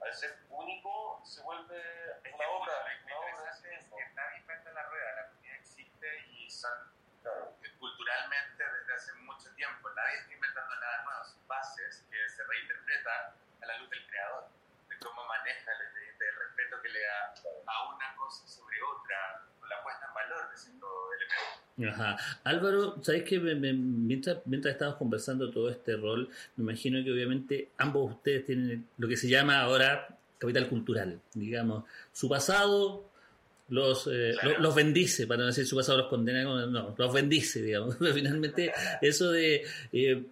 al 0.00 0.14
ser 0.14 0.38
único 0.48 1.20
se 1.24 1.42
vuelve 1.42 1.76
Es 2.24 2.32
una 2.34 2.48
obra, 2.48 2.72
lo 2.86 3.28
interesante 3.28 3.74
es 3.74 3.84
que 3.84 4.14
nadie 4.14 4.38
inventa 4.38 4.70
la 4.72 4.82
rueda, 4.84 5.12
la 5.16 5.28
comida 5.28 5.54
existe 5.56 6.06
y 6.30 6.50
son 6.50 6.72
Claro. 7.22 7.54
culturalmente 7.78 8.49
hace 9.00 9.14
mucho 9.24 9.48
tiempo. 9.56 9.88
Nadie 9.96 10.20
está 10.20 10.34
inventando 10.34 10.76
nada 10.76 11.04
nuevo, 11.04 11.24
son 11.24 11.48
bases 11.48 12.04
que 12.10 12.20
se 12.28 12.44
reinterpretan 12.44 13.32
a 13.62 13.66
la 13.66 13.78
luz 13.80 13.88
del 13.88 14.06
creador, 14.06 14.44
de 14.88 14.96
cómo 15.00 15.24
maneja 15.24 15.72
el 15.72 15.88
ingrediente, 15.88 16.24
el 16.28 16.36
respeto 16.36 16.82
que 16.82 16.88
le 16.90 17.00
da 17.00 17.34
a 17.64 17.94
una 17.96 18.14
cosa 18.16 18.46
sobre 18.46 18.76
otra, 18.82 19.48
la 19.68 19.82
puesta 19.82 20.04
en 20.06 20.14
valor 20.14 20.50
de 20.50 20.56
cierto 20.56 20.86
elemento. 21.16 21.96
Ajá. 21.96 22.16
Álvaro, 22.44 23.02
¿sabes 23.02 23.24
que 23.24 23.40
mientras, 23.40 24.44
mientras 24.44 24.72
estábamos 24.72 24.98
conversando 24.98 25.50
todo 25.50 25.70
este 25.70 25.96
rol, 25.96 26.28
me 26.56 26.64
imagino 26.64 27.02
que 27.02 27.10
obviamente 27.10 27.70
ambos 27.78 28.12
ustedes 28.12 28.44
tienen 28.44 28.86
lo 28.98 29.08
que 29.08 29.16
se 29.16 29.28
llama 29.28 29.60
ahora 29.60 30.08
capital 30.38 30.68
cultural, 30.68 31.20
digamos, 31.32 31.84
su 32.12 32.28
pasado 32.28 33.09
los, 33.70 34.06
eh, 34.06 34.34
Claro. 34.40 34.60
los 34.60 34.74
bendice, 34.74 35.26
para 35.26 35.40
no 35.40 35.46
decir 35.46 35.66
su 35.66 35.76
pasado 35.76 35.98
los 35.98 36.08
condena, 36.08 36.42
no, 36.42 36.94
los 36.96 37.12
bendice, 37.12 37.62
digamos. 37.62 37.96
Pero 37.96 38.12
finalmente, 38.14 38.72
eso 39.00 39.30
de 39.30 39.62
eh, 39.92 40.22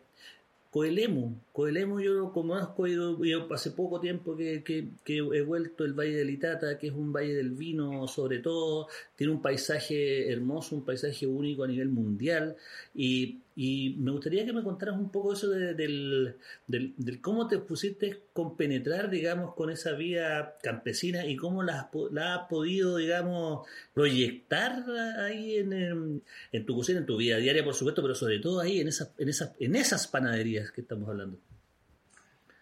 Coelemu, 0.70 1.34
Coelemu 1.52 1.98
yo 2.00 2.12
lo 2.12 2.32
conozco, 2.32 2.86
yo, 2.86 3.24
yo 3.24 3.52
hace 3.52 3.70
poco 3.70 4.00
tiempo 4.00 4.36
que, 4.36 4.62
que, 4.62 4.88
que 5.02 5.16
he 5.16 5.42
vuelto 5.42 5.84
el 5.84 5.94
Valle 5.94 6.16
del 6.16 6.30
Itata, 6.30 6.78
que 6.78 6.88
es 6.88 6.92
un 6.92 7.10
valle 7.10 7.34
del 7.34 7.50
vino 7.50 8.06
sobre 8.06 8.40
todo, 8.40 8.86
tiene 9.16 9.32
un 9.32 9.40
paisaje 9.40 10.30
hermoso, 10.30 10.76
un 10.76 10.84
paisaje 10.84 11.26
único 11.26 11.64
a 11.64 11.68
nivel 11.68 11.88
mundial, 11.88 12.54
y, 12.94 13.38
y 13.60 13.96
me 13.98 14.12
gustaría 14.12 14.46
que 14.46 14.52
me 14.52 14.62
contaras 14.62 14.94
un 14.94 15.10
poco 15.10 15.32
eso 15.32 15.50
de- 15.50 15.74
del, 15.74 16.36
del, 16.68 17.20
cómo 17.20 17.48
te 17.48 17.58
pusiste 17.58 18.22
con 18.32 18.56
penetrar, 18.56 19.10
digamos, 19.10 19.54
con 19.56 19.68
esa 19.68 19.92
vida 19.94 20.56
campesina 20.62 21.26
y 21.26 21.34
cómo 21.34 21.64
la 21.64 21.90
la 22.12 22.34
has 22.36 22.48
podido, 22.48 22.98
digamos, 22.98 23.66
proyectar 23.92 24.84
ahí 25.18 25.56
en, 25.58 26.22
en 26.52 26.66
tu 26.66 26.76
cocina, 26.76 27.00
en 27.00 27.06
tu 27.06 27.16
vida 27.16 27.38
diaria, 27.38 27.64
por 27.64 27.74
supuesto, 27.74 28.00
pero 28.00 28.14
sobre 28.14 28.38
todo 28.38 28.60
ahí 28.60 28.80
en 28.80 28.86
esas, 28.86 29.12
en 29.18 29.28
esas, 29.28 29.56
en 29.58 29.74
esas 29.74 30.06
panaderías 30.06 30.70
que 30.70 30.82
estamos 30.82 31.08
hablando. 31.08 31.36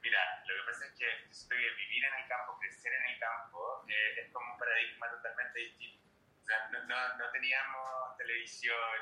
Mira, 0.03 0.19
lo 0.49 0.55
que 0.55 0.73
pasa 0.73 0.87
es 0.87 0.93
que 0.97 1.05
vivir 1.53 2.05
en 2.09 2.15
el 2.25 2.26
campo, 2.26 2.57
crecer 2.59 2.93
en 3.05 3.12
el 3.12 3.21
campo, 3.21 3.85
eh, 3.87 4.25
es 4.25 4.33
como 4.33 4.50
un 4.50 4.59
paradigma 4.59 5.07
totalmente 5.12 5.61
distinto. 5.61 6.09
O 6.41 6.47
sea, 6.47 6.57
no, 6.73 6.79
no 6.88 7.25
teníamos 7.33 8.17
televisión, 8.17 8.97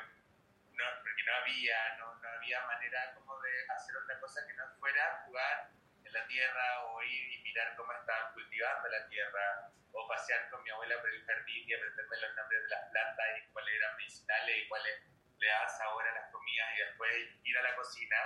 no, 0.77 0.85
porque 1.03 1.23
no 1.25 1.33
había, 1.35 1.95
no, 1.97 2.15
no 2.15 2.29
había 2.29 2.61
manera 2.65 3.13
como 3.15 3.39
de 3.41 3.51
hacer 3.69 3.95
otra 3.97 4.19
cosa 4.19 4.45
que 4.47 4.53
no 4.53 4.63
fuera 4.79 5.23
jugar 5.25 5.69
en 6.03 6.13
la 6.13 6.27
tierra 6.27 6.83
o 6.85 7.01
ir 7.03 7.33
y 7.33 7.43
mirar 7.43 7.75
cómo 7.75 7.91
estaban 7.93 8.33
cultivando 8.33 8.87
la 8.89 9.07
tierra 9.07 9.71
o 9.91 10.07
pasear 10.07 10.49
con 10.49 10.61
mi 10.63 10.69
abuela 10.69 10.99
por 11.01 11.09
el 11.09 11.25
jardín 11.25 11.67
y 11.69 11.73
aprenderme 11.73 12.17
los 12.17 12.35
nombres 12.35 12.61
de 12.63 12.69
las 12.69 12.89
plantas 12.91 13.25
y 13.37 13.47
cuáles 13.51 13.73
eran 13.75 13.95
medicinales 13.97 14.57
y 14.57 14.67
cuáles 14.67 15.01
le 15.39 15.47
daban 15.47 15.69
sabor 15.69 16.07
a 16.07 16.13
las 16.13 16.31
comidas 16.31 16.67
y 16.75 16.77
después 16.79 17.13
ir 17.43 17.57
a 17.57 17.61
la 17.63 17.75
cocina 17.75 18.17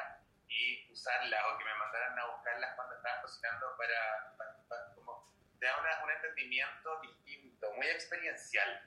y 0.48 0.92
usarlas 0.92 1.42
o 1.46 1.58
que 1.58 1.66
me 1.66 1.74
mandaran 1.76 2.18
a 2.18 2.26
buscarlas 2.26 2.76
cuando 2.76 2.96
estaban 2.96 3.22
cocinando 3.22 3.78
para, 3.78 4.36
para- 4.38 4.56
para- 4.68 4.94
como 4.96 5.32
te 5.60 5.66
da 5.66 5.78
una- 5.80 6.04
un 6.04 6.12
entendimiento 6.12 7.02
distinto, 7.02 7.72
muy 7.74 7.88
experiencial. 7.88 8.82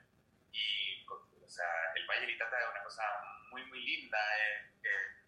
Y 0.52 1.01
sea, 1.52 1.92
el 1.94 2.06
Valle 2.06 2.26
de 2.26 2.32
Itata 2.32 2.59
es 2.59 2.71
una 2.71 2.82
cosa 2.82 3.02
muy 3.50 3.64
muy 3.66 3.80
linda 3.80 4.18
eh, 4.38 4.73
eh, 4.85 5.23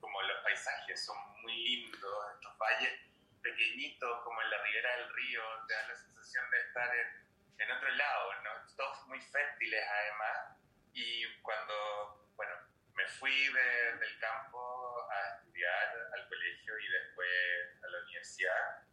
como 0.00 0.20
los 0.22 0.42
paisajes 0.42 1.04
son 1.04 1.16
muy 1.42 1.54
lindos 1.54 2.34
estos 2.34 2.58
valles 2.58 3.10
pequeñitos, 3.42 4.22
como 4.24 4.40
en 4.42 4.50
la 4.50 4.62
ribera 4.62 4.96
del 4.96 5.14
río, 5.14 5.42
te 5.66 5.74
da 5.74 5.88
la 5.88 5.96
sensación 5.96 6.50
de 6.50 6.60
estar 6.60 6.94
en, 6.94 7.30
en 7.58 7.70
otro 7.70 7.88
lado, 7.90 8.42
¿no? 8.42 8.50
Todos 8.76 9.06
muy 9.06 9.20
fértiles 9.20 9.84
además. 9.88 10.56
Y 10.92 11.40
cuando, 11.42 12.28
bueno, 12.36 12.54
me 12.94 13.06
fui 13.08 13.48
del 13.52 14.18
campo 14.18 15.08
a 15.10 15.36
estudiar 15.36 15.88
al 16.14 16.28
colegio 16.28 16.78
y 16.78 16.88
después 16.88 17.84
a 17.84 17.88
la 17.88 17.98
universidad, 18.02 18.84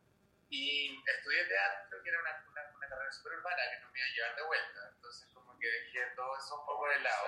y 0.50 1.04
estudié 1.06 1.46
teatro, 1.46 2.02
que 2.04 2.10
era 2.10 2.20
una, 2.20 2.46
una, 2.50 2.67
una 2.88 2.96
carrera 2.96 3.12
súper 3.12 3.34
urbana 3.34 3.62
que 3.70 3.80
no 3.80 3.92
me 3.92 4.00
iba 4.00 4.08
a 4.08 4.16
llevar 4.16 4.36
de 4.36 4.44
vuelta. 4.44 4.80
Entonces, 4.96 5.30
como 5.34 5.60
que 5.60 5.68
dejé 5.68 6.06
todo 6.16 6.38
eso 6.38 6.60
un 6.60 6.66
poco 6.66 6.88
de 6.90 7.00
lado. 7.00 7.26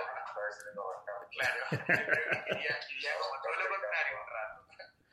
Claro, 1.32 1.66
quería, 2.48 2.80
quería 2.88 3.18
como 3.20 3.42
todo 3.42 3.56
lo 3.56 3.70
contrario 3.70 4.22
un 4.22 4.30
rato. 4.30 4.68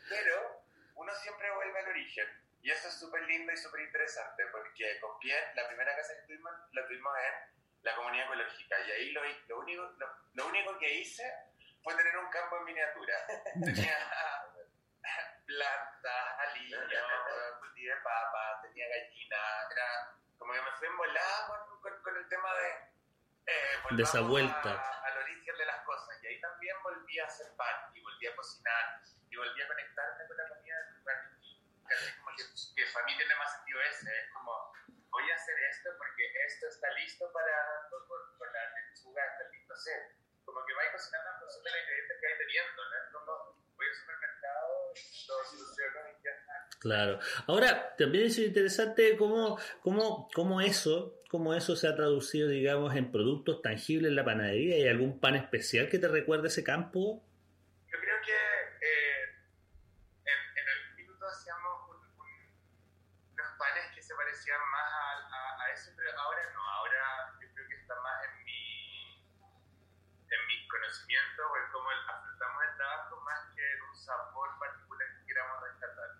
Pero 0.08 0.64
uno 0.94 1.14
siempre 1.14 1.50
vuelve 1.50 1.78
al 1.78 1.88
origen. 1.88 2.28
Y 2.62 2.70
eso 2.70 2.88
es 2.88 2.94
súper 2.98 3.22
lindo 3.22 3.52
y 3.52 3.56
súper 3.56 3.80
interesante, 3.82 4.44
porque 4.50 4.98
con 5.00 5.18
Pierre, 5.20 5.54
la 5.54 5.68
primera 5.68 5.94
casa 5.94 6.14
que 6.14 6.22
tuvimos, 6.26 6.52
la 6.72 6.86
tuvimos 6.86 7.16
en 7.18 7.82
la 7.82 7.94
comunidad 7.94 8.26
ecológica. 8.26 8.80
Y 8.80 8.90
ahí 8.90 9.12
lo, 9.12 9.22
lo, 9.22 9.58
único, 9.60 9.82
lo, 9.82 10.08
lo 10.34 10.46
único 10.48 10.78
que 10.78 10.94
hice 10.94 11.24
fue 11.82 11.94
tener 11.94 12.16
un 12.16 12.28
campo 12.30 12.56
en 12.58 12.64
miniatura. 12.64 13.14
Tenía 13.64 13.98
plantas, 15.46 16.38
aliños, 16.38 16.82
cultivé 17.60 17.94
papas, 18.02 18.62
tenía 18.62 18.88
gallinas, 18.88 19.70
era 19.70 20.16
como 20.38 20.52
que 20.52 20.60
me 20.60 20.72
fui 20.78 20.88
envolada 20.88 21.46
con, 21.46 21.80
con, 21.80 22.02
con 22.02 22.16
el 22.16 22.28
tema 22.28 22.54
de... 22.54 22.68
Eh, 23.46 23.94
de 23.96 24.02
esa 24.02 24.20
vuelta. 24.22 25.00
Al 25.04 25.18
origen 25.18 25.56
de 25.56 25.66
las 25.66 25.84
cosas. 25.84 26.22
Y 26.22 26.26
ahí 26.26 26.40
también 26.40 26.76
volví 26.82 27.18
a 27.20 27.26
hacer 27.26 27.54
pan, 27.56 27.90
y 27.94 28.02
volví 28.02 28.26
a 28.26 28.34
cocinar, 28.34 29.02
y 29.30 29.36
volví 29.36 29.62
a 29.62 29.68
conectarme 29.68 30.26
con 30.26 30.36
la 30.36 30.48
comida 30.48 30.76
del 30.82 30.94
lugar. 30.98 31.30
Como 32.18 32.36
que, 32.36 32.42
que 32.74 32.92
para 32.92 33.06
mí 33.06 33.16
tiene 33.16 33.34
más 33.36 33.52
sentido 33.52 33.80
ese, 33.82 34.10
es 34.10 34.32
como, 34.32 34.72
voy 35.10 35.30
a 35.30 35.34
hacer 35.36 35.56
esto 35.70 35.90
porque 35.96 36.24
esto 36.46 36.66
está 36.66 36.90
listo 36.90 37.32
para, 37.32 37.88
con, 37.88 38.02
con 38.36 38.52
la 38.52 38.70
lechuga, 38.74 39.24
está 39.24 39.48
listo 39.50 39.72
hacer. 39.72 40.16
Como 40.44 40.66
que 40.66 40.74
vais 40.74 40.90
cocinando 40.90 41.30
en 41.30 41.38
función 41.38 41.62
de 41.62 41.70
los 41.70 41.80
ingredientes 41.80 42.20
que 42.20 42.26
vais 42.26 42.38
teniendo, 42.38 42.84
¿no? 42.90 42.96
Es 42.96 43.12
como, 43.12 43.32
voy 43.76 43.86
al 43.86 43.94
supermercado, 43.94 44.94
lo 45.28 45.44
soluciono 45.44 46.00
y 46.10 46.22
ya 46.24 46.30
está. 46.30 46.68
Claro. 46.86 47.18
Ahora, 47.48 47.96
también 47.98 48.26
es 48.26 48.38
interesante 48.38 49.16
cómo, 49.16 49.58
cómo, 49.82 50.28
cómo 50.32 50.60
eso, 50.60 51.20
cómo 51.28 51.52
eso 51.52 51.74
se 51.74 51.88
ha 51.88 51.96
traducido, 51.96 52.46
digamos, 52.48 52.94
en 52.94 53.10
productos 53.10 53.60
tangibles 53.60 54.10
en 54.10 54.14
la 54.14 54.24
panadería. 54.24 54.76
¿Hay 54.76 54.86
algún 54.86 55.18
pan 55.18 55.34
especial 55.34 55.88
que 55.88 55.98
te 55.98 56.06
recuerde 56.06 56.46
ese 56.46 56.62
campo? 56.62 57.24
Yo 57.90 57.98
creo 57.98 58.18
que 58.22 58.38
eh, 58.86 59.34
en, 60.30 60.40
en 60.62 60.66
algún 60.78 60.94
minuto 60.94 61.26
hacíamos 61.26 61.90
un, 61.90 61.96
un, 62.22 62.30
unos 63.34 63.50
panes 63.58 63.90
que 63.92 64.00
se 64.00 64.14
parecían 64.14 64.60
más 64.70 64.86
a, 64.86 65.26
a, 65.26 65.66
a, 65.66 65.72
eso, 65.74 65.90
pero 65.96 66.08
ahora 66.20 66.42
no. 66.54 66.62
Ahora 66.70 67.34
yo 67.42 67.48
creo 67.52 67.66
que 67.66 67.74
está 67.82 67.96
más 67.98 68.14
en 68.30 68.44
mi, 68.44 69.26
en 70.22 70.40
mi 70.46 70.68
conocimiento 70.68 71.50
o 71.50 71.56
en 71.58 71.66
cómo 71.72 71.90
afrontamos 71.90 72.62
el 72.62 72.76
trabajo 72.76 73.20
más 73.26 73.42
que 73.56 73.62
en 73.74 73.82
un 73.90 73.96
sabor 73.98 74.50
particular 74.60 75.08
que 75.18 75.26
queramos 75.26 75.62
rescatar. 75.66 76.10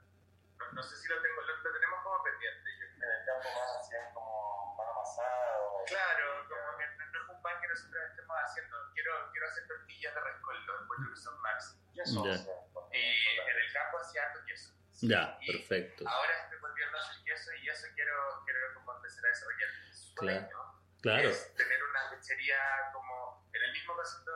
No, 0.59 0.73
no 0.73 0.76
sé 0.87 0.97
si 0.97 1.09
lo, 1.09 1.21
tengo, 1.21 1.41
lo, 1.43 1.57
lo 1.57 1.73
tenemos 1.73 2.03
como 2.03 2.23
pendiente. 2.23 2.71
Yo. 2.81 2.87
En 2.87 3.03
el 3.03 3.25
campo 3.27 3.49
más 3.53 3.77
hacían 3.83 4.15
como 4.15 4.75
pan 4.79 4.89
amasado. 4.89 5.85
Claro, 5.87 6.27
como 6.49 6.79
que 6.79 6.87
no, 6.87 7.05
es 7.23 7.29
un 7.29 7.43
pan 7.43 7.61
que 7.61 7.69
nosotros 7.69 8.03
estemos 8.11 8.37
haciendo. 8.45 8.77
Quiero, 8.95 9.13
quiero 9.33 9.47
hacer 9.49 9.67
tortillas 9.69 10.15
de 10.15 10.21
rescoldo, 10.21 10.83
encuentro 10.83 11.11
que 11.15 11.21
son 11.21 11.41
máximas. 11.43 11.87
Queso, 11.95 12.25
sea, 12.25 12.55
Y 12.93 13.39
en 13.51 13.57
el 13.57 13.73
campo 13.73 13.99
hacía 13.99 14.23
harto 14.25 14.41
queso. 14.47 14.73
Ya, 15.03 15.39
perfecto. 15.47 16.09
Ahora 16.09 16.33
estoy 16.45 16.59
volviendo 16.59 16.97
a 16.97 17.01
hacer 17.01 17.23
queso 17.25 17.53
y 17.55 17.69
eso 17.69 17.87
quiero, 17.95 18.43
quiero 18.45 18.75
como 18.75 18.97
empezar 18.97 19.25
a 19.27 19.29
desarrollar. 19.29 19.71
Sueño 19.93 20.75
Claro. 21.03 21.29
Es 21.29 21.55
tener 21.55 21.83
una 21.85 22.11
lechería 22.11 22.91
como 22.93 23.47
en 23.53 23.63
el 23.63 23.73
mismo 23.73 23.95
concepto 23.95 24.33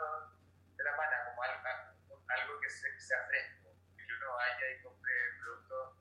de 0.76 0.84
la 0.84 0.94
pana, 0.96 1.24
como 1.24 1.42
algo, 1.42 2.20
algo 2.28 2.60
que, 2.60 2.68
se, 2.70 2.92
que 2.92 3.00
sea 3.00 3.24
fresco, 3.26 3.74
que 3.96 4.04
uno 4.12 4.34
vaya 4.34 4.70
y 4.70 4.82
compre 4.82 5.12
productos 5.40 5.96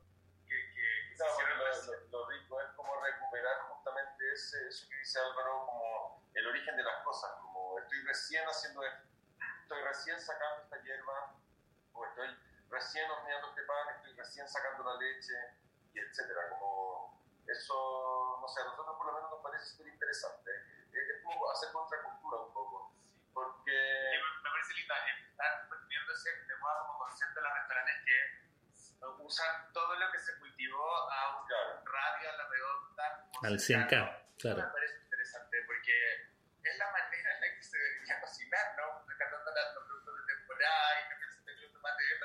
que, 0.46 0.54
que, 0.54 1.08
que 1.08 1.16
se 1.16 1.24
Claro, 1.24 1.32
hicieron 1.32 1.58
porque 1.58 1.70
recién. 1.76 2.10
lo, 2.12 2.18
lo, 2.20 2.24
lo 2.24 2.30
rico 2.30 2.60
es 2.60 2.68
como 2.76 3.02
recuperar 3.04 3.56
ese, 4.32 4.68
eso 4.68 4.88
que 4.88 4.96
dice 4.96 5.18
Álvaro, 5.20 5.66
como 5.66 6.22
el 6.34 6.46
origen 6.46 6.76
de 6.76 6.82
las 6.82 7.02
cosas, 7.04 7.30
como 7.42 7.78
estoy 7.78 8.02
recién 8.04 8.44
haciendo 8.46 8.82
esto, 8.82 9.08
estoy 9.62 9.82
recién 9.82 10.20
sacando 10.20 10.62
esta 10.62 10.82
hierba, 10.82 11.36
o 11.92 12.06
estoy 12.06 12.28
recién 12.70 13.10
horneando 13.10 13.48
este 13.48 13.62
pan, 13.62 13.88
estoy 13.96 14.14
recién 14.14 14.48
sacando 14.48 14.84
la 14.84 14.96
leche, 15.00 15.34
y 15.92 15.98
etcétera, 15.98 16.48
como 16.50 17.20
eso, 17.46 18.38
no 18.40 18.48
sé, 18.48 18.60
a 18.60 18.64
nosotros 18.64 18.96
por 18.96 19.06
lo 19.06 19.12
menos 19.14 19.30
nos 19.30 19.42
parece 19.42 19.64
súper 19.66 19.88
interesante, 19.88 20.50
es, 20.92 21.16
es 21.16 21.22
como 21.22 21.50
hacer 21.50 21.72
contracultura 21.72 22.42
un 22.42 22.52
poco, 22.52 22.94
porque... 23.32 23.72
Y 23.72 24.42
me, 24.42 24.50
parece 24.50 24.74
lindo, 24.74 24.94
eh, 24.94 25.30
están 25.30 25.68
poniéndose 25.68 26.30
de 26.46 26.56
moda 26.56 26.86
como 26.86 26.98
concepto 26.98 27.40
los 27.40 27.54
restaurantes 27.54 27.94
que 28.04 28.49
usan 29.18 29.72
todo 29.72 29.94
lo 29.96 30.10
que 30.12 30.18
se 30.18 30.38
cultivó 30.38 31.10
a 31.10 31.40
un 31.40 31.46
Claro. 31.46 31.82
radio 31.84 32.30
a 32.30 32.32
la 32.36 32.48
redonda. 32.48 33.28
Al 33.42 33.58
cercano. 33.60 34.06
100K, 34.06 34.16
Eso 34.20 34.38
claro. 34.38 34.62
Me 34.62 34.72
parece 34.72 34.98
interesante 35.02 35.56
porque 35.66 36.14
es 36.62 36.78
la 36.78 36.90
manera 36.92 37.34
en 37.34 37.40
la 37.40 37.46
que 37.56 37.62
se 37.62 37.78
debería 37.78 38.20
cocinar, 38.20 38.76
¿no? 38.76 39.04
Rescatando 39.06 39.50
los 39.50 39.84
productos 39.84 40.14
de 40.26 40.34
temporada 40.34 41.00
y 41.00 41.08
que 41.08 41.32
se 41.32 41.40
tenga 41.44 41.60
los 41.62 41.72
tomates 41.72 42.10
están 42.12 42.19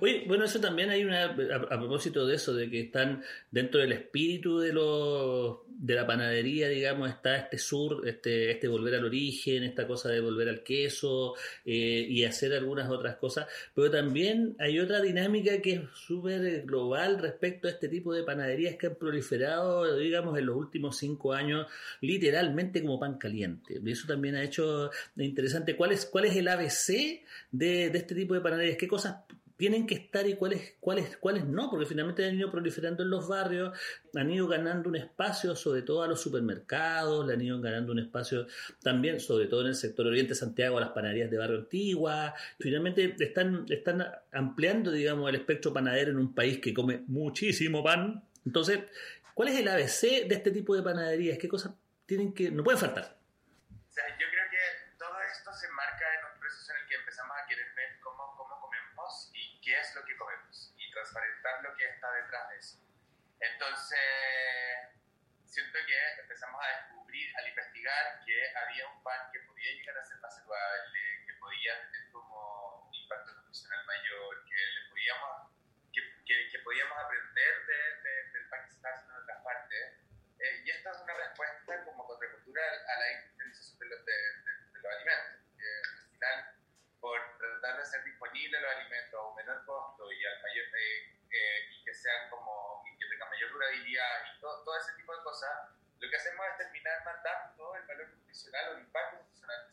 Oye, 0.00 0.24
bueno, 0.26 0.44
eso 0.44 0.60
también 0.60 0.90
hay 0.90 1.04
una, 1.04 1.24
a, 1.24 1.78
propósito 1.78 2.26
de 2.26 2.36
eso, 2.36 2.54
de 2.54 2.70
que 2.70 2.80
están 2.80 3.22
dentro 3.50 3.80
del 3.80 3.92
espíritu 3.92 4.58
de 4.58 4.72
los 4.72 5.58
de 5.66 5.94
la 5.94 6.06
panadería, 6.06 6.68
digamos, 6.68 7.10
está 7.10 7.36
este 7.36 7.58
sur, 7.58 8.06
este, 8.08 8.52
este 8.52 8.68
volver 8.68 8.94
al 8.94 9.04
origen, 9.04 9.64
esta 9.64 9.86
cosa 9.86 10.08
de 10.08 10.20
volver 10.20 10.48
al 10.48 10.62
queso 10.62 11.34
eh, 11.64 12.06
y 12.08 12.24
hacer 12.24 12.54
algunas 12.54 12.88
otras 12.88 13.16
cosas, 13.16 13.46
pero 13.74 13.90
también 13.90 14.56
hay 14.58 14.78
otra 14.78 15.00
dinámica 15.00 15.60
que 15.60 15.72
es 15.72 15.80
súper 15.94 16.62
global 16.62 17.18
respecto 17.18 17.68
a 17.68 17.72
este 17.72 17.88
tipo 17.88 18.14
de 18.14 18.22
panaderías 18.22 18.76
que 18.76 18.86
han 18.86 18.94
proliferado, 18.94 19.96
digamos, 19.96 20.38
en 20.38 20.46
los 20.46 20.56
últimos 20.56 20.96
cinco 20.96 21.32
años, 21.32 21.66
literalmente 22.00 22.80
como 22.80 22.98
pan 23.00 23.18
caliente. 23.18 23.80
Y 23.84 23.90
eso 23.90 24.06
también 24.06 24.36
ha 24.36 24.44
hecho 24.44 24.90
interesante. 25.16 25.76
¿Cuál 25.76 25.92
es, 25.92 26.06
cuál 26.06 26.26
es 26.26 26.36
el 26.36 26.48
ABC 26.48 27.22
de, 27.50 27.90
de 27.90 27.98
este 27.98 28.14
tipo 28.14 28.34
de 28.34 28.40
panaderías? 28.40 28.78
¿Qué 28.78 28.88
cosas 28.88 29.16
tienen 29.56 29.86
que 29.86 29.94
estar 29.94 30.26
y 30.26 30.34
cuáles, 30.34 30.76
cuáles, 30.80 31.16
cuáles 31.16 31.44
no, 31.44 31.70
porque 31.70 31.86
finalmente 31.86 32.24
han 32.26 32.36
ido 32.36 32.50
proliferando 32.50 33.02
en 33.02 33.10
los 33.10 33.28
barrios, 33.28 33.78
han 34.14 34.30
ido 34.30 34.48
ganando 34.48 34.88
un 34.88 34.96
espacio, 34.96 35.54
sobre 35.56 35.82
todo 35.82 36.02
a 36.02 36.08
los 36.08 36.20
supermercados, 36.20 37.26
le 37.26 37.34
han 37.34 37.40
ido 37.40 37.60
ganando 37.60 37.92
un 37.92 37.98
espacio 37.98 38.46
también, 38.82 39.20
sobre 39.20 39.46
todo 39.46 39.62
en 39.62 39.68
el 39.68 39.74
sector 39.74 40.06
oriente 40.06 40.34
Santiago, 40.34 40.78
a 40.78 40.80
las 40.80 40.90
panaderías 40.90 41.30
de 41.30 41.38
barrio 41.38 41.58
antigua. 41.58 42.34
Finalmente 42.58 43.14
están, 43.18 43.66
están 43.68 44.04
ampliando, 44.32 44.90
digamos, 44.90 45.28
el 45.28 45.36
espectro 45.36 45.72
panadero 45.72 46.10
en 46.10 46.18
un 46.18 46.34
país 46.34 46.58
que 46.60 46.74
come 46.74 47.04
muchísimo 47.06 47.82
pan. 47.82 48.24
Entonces, 48.44 48.80
¿cuál 49.34 49.48
es 49.48 49.58
el 49.58 49.68
ABC 49.68 50.28
de 50.28 50.34
este 50.34 50.50
tipo 50.50 50.74
de 50.74 50.82
panaderías? 50.82 51.38
¿Qué 51.38 51.48
cosas 51.48 51.74
tienen 52.06 52.34
que, 52.34 52.50
no 52.50 52.62
pueden 52.62 52.80
faltar? 52.80 53.04
O 53.04 53.92
sea, 53.92 54.04
yo 54.18 54.26
creo 54.30 54.50
que 54.50 54.96
todo 54.98 55.14
esto 55.32 55.52
se 55.52 55.68
marca 55.70 56.04
en 56.18 56.34
un 56.34 56.40
proceso 56.40 56.72
en 56.72 56.82
el 56.82 56.88
que 56.88 56.94
empezamos 56.96 57.36
a 57.36 57.46
querer 57.46 57.66
ver 57.76 58.00
cómo, 58.02 58.34
cómo 58.36 58.60
comemos 58.60 59.30
y 59.32 59.60
qué 59.60 59.78
es 59.78 59.94
lo 59.94 60.04
que 60.04 60.16
comemos 60.16 60.74
transparentar 61.44 61.62
lo 61.62 61.76
que 61.76 61.84
está 61.84 62.12
detrás 62.12 62.50
de 62.50 62.56
eso. 62.58 62.78
Entonces, 63.40 63.98
siento 65.44 65.78
que 65.86 66.20
empezamos 66.20 66.60
a 66.64 66.68
descubrir, 66.80 67.36
al 67.36 67.48
investigar, 67.48 68.24
que 68.24 68.56
había 68.56 68.88
un 68.88 69.02
pan 69.02 69.30
que 69.32 69.40
podía 69.40 69.72
llegar 69.72 69.98
a 69.98 70.04
ser 70.04 70.18
más 70.18 70.34
saludable, 70.34 71.24
que 71.26 71.34
podía 71.34 71.80
tener 71.90 72.10
como 72.12 72.88
un 72.88 72.94
impacto 72.94 73.32
nutricional 73.32 73.84
mayor, 73.86 74.44
que 74.46 74.56
le 74.56 74.88
podíamos, 74.88 75.50
que, 75.92 76.00
que, 76.24 76.48
que 76.50 76.58
podíamos 76.60 76.98
aprender 76.98 77.66
de, 77.66 78.02
de, 78.02 78.32
del 78.32 78.48
pan 78.48 78.64
que 78.64 78.70
se 78.70 78.76
está 78.76 78.88
haciendo 78.90 79.14
en 79.14 79.22
otras 79.22 79.42
partes. 79.44 79.92
Eh, 80.40 80.62
y 80.64 80.70
esta 80.70 80.90
es 80.90 81.00
una 81.00 81.14
respuesta 81.14 81.84
como 81.84 82.06
contracultura 82.06 82.62
a 82.88 82.98
la 82.98 83.12
industrialización 83.12 83.78
de 83.78 83.86
los, 83.86 84.04
de, 84.04 84.12
de, 84.12 84.80
los 84.80 84.92
alimentos. 84.92 85.40
Que 85.56 85.68
al 85.92 86.10
final, 86.10 86.56
por 87.00 87.38
tratar 87.38 87.76
de 87.76 87.82
hacer 87.82 88.04
disponibles 88.04 88.60
los 88.60 88.70
alimentos 88.76 89.20
a 89.20 89.28
un 89.28 89.36
menor 89.36 89.64
costo 89.64 90.10
y 90.10 90.24
al 90.24 90.42
mayor 90.42 90.64
eh, 90.76 91.13
eh, 91.34 91.68
y 91.70 91.84
que 91.84 91.92
sean 91.92 92.30
como 92.30 92.84
que 92.98 93.06
tengan 93.06 93.28
mayor 93.28 93.50
durabilidad 93.50 94.22
y 94.30 94.40
todo 94.40 94.78
ese 94.78 94.92
tipo 94.94 95.16
de 95.16 95.22
cosas, 95.24 95.50
lo 95.98 96.08
que 96.08 96.16
hacemos 96.16 96.46
es 96.46 96.56
terminar 96.58 97.04
matando 97.04 97.74
el 97.74 97.82
valor 97.86 98.08
nutricional 98.08 98.68
o 98.68 98.72
el 98.74 98.80
impacto 98.80 99.16
nutricional. 99.16 99.66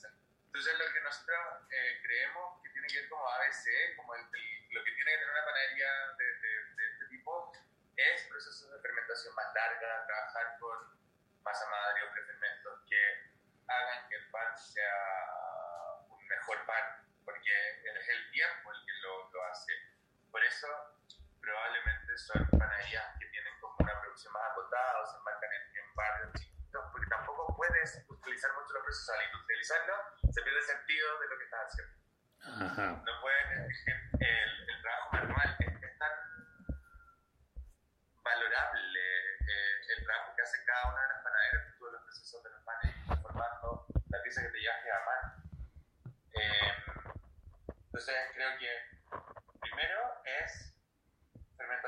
Entonces, 0.48 0.80
lo 0.80 0.94
que 0.94 1.02
nosotros 1.02 1.40
eh, 1.70 2.00
creemos 2.02 2.62
que 2.64 2.70
tiene 2.70 2.88
que 2.88 3.02
ver 3.02 3.10
como 3.10 3.30
ABC, 3.30 3.96
como 3.96 4.16
el, 4.16 4.22
el, 4.22 4.74
lo 4.74 4.84
que 4.84 4.92
tiene 4.92 5.12
que 5.12 5.18
tener 5.20 5.34
una 5.34 5.46
panadería 5.46 5.92
de, 6.18 6.26
de, 6.26 6.66
de 6.76 6.92
este 6.92 7.06
tipo, 7.06 7.54
es 7.96 8.24
procesos 8.28 8.72
de 8.72 8.80
fermentación 8.80 9.36
más 9.36 9.54
larga, 9.54 10.06
trabajar 10.08 10.58
con 10.60 11.00
masa 11.44 11.70
madre 11.70 12.04
o 12.04 12.12
prefermentos 12.12 12.82
que 12.90 13.32
hagan 13.68 14.10
que 14.10 14.16
el 14.16 14.30
pan 14.32 14.58
sea 14.58 16.06
un 16.10 16.28
mejor 16.28 16.66
pan, 16.66 17.06
porque 17.24 17.52
es 17.84 18.10
el 18.10 18.32
tiempo 18.32 18.72
el 18.72 18.86
que 18.86 18.94
lo, 19.02 19.30
lo 19.32 19.44
hace. 19.46 19.74
Por 20.32 20.44
eso 20.44 20.68
son 22.28 22.48
panaderías 22.60 23.06
que 23.20 23.26
tienen 23.28 23.54
como 23.60 23.76
una 23.80 24.00
producción 24.02 24.34
más 24.34 24.44
acotada 24.52 25.02
o 25.02 25.06
se 25.06 25.18
enmarcan 25.18 25.52
en, 25.54 25.64
en 25.78 25.96
barrios 25.96 26.34
chiquitos, 26.34 26.84
porque 26.92 27.08
tampoco 27.10 27.56
puedes 27.56 28.06
utilizar 28.10 28.52
mucho 28.54 28.74
los 28.74 28.84
precios. 28.84 29.10
Al 29.10 29.26
industrializarlo, 29.26 29.96
se 30.32 30.42
pierde 30.42 30.60
el 30.60 30.66
sentido 30.66 31.20
de 31.20 31.28
lo 31.28 31.38
que 31.38 31.44
estás 31.44 31.62
haciendo. 31.68 31.94
Ajá. 32.42 32.88
No 33.06 33.22
pueden, 33.22 33.70
el, 34.20 34.70
el 34.70 34.82
trabajo 34.82 35.10
manual 35.14 35.56
es, 35.60 35.84
es 35.84 35.98
tan 36.00 36.14
valorable 38.24 39.00
eh, 39.00 39.98
el 39.98 40.06
trabajo 40.06 40.36
que 40.36 40.42
hace 40.42 40.64
cada 40.66 40.94
una 40.94 41.02
de 41.02 41.08
las 41.10 41.24
panaderas, 41.24 41.78
todos 41.78 41.94
los 41.94 42.04
procesos 42.04 42.44
de 42.44 42.50
los 42.50 42.64
panes, 42.64 42.96
formando 43.22 43.86
la 44.10 44.24
pieza 44.24 44.42
que 44.42 44.50
te 44.50 44.60
llevaste 44.60 44.92
a 44.92 45.06
mano. 45.06 45.28
Eh, 46.34 46.74
entonces 47.86 48.16
creo 48.34 48.58
que 48.58 48.72
primero 49.60 50.00
es 50.26 50.74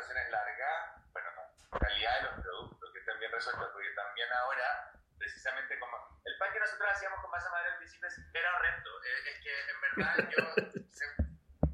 fermentaciones 0.04 0.30
largas, 0.32 1.12
bueno, 1.12 1.30
no, 1.36 1.80
calidad 1.80 2.16
de 2.18 2.22
los 2.24 2.42
productos, 2.42 2.94
que 2.94 3.00
estén 3.00 3.20
bien 3.20 3.32
resueltos, 3.32 3.70
porque 3.72 3.90
también 3.96 4.32
ahora, 4.34 4.92
precisamente 5.18 5.80
como 5.80 6.22
el 6.26 6.38
pan 6.38 6.52
que 6.54 6.60
nosotros 6.60 6.90
hacíamos 6.92 7.20
con 7.22 7.32
masa 7.32 7.50
madre 7.50 7.72
al 7.72 7.78
principio 7.78 8.08
era 8.34 8.56
horrendo, 8.58 8.90
Eh, 9.04 9.30
es 9.30 9.40
que 9.44 9.70
en 9.72 9.82
verdad 9.82 10.16
yo, 10.30 10.44
se- 10.92 11.16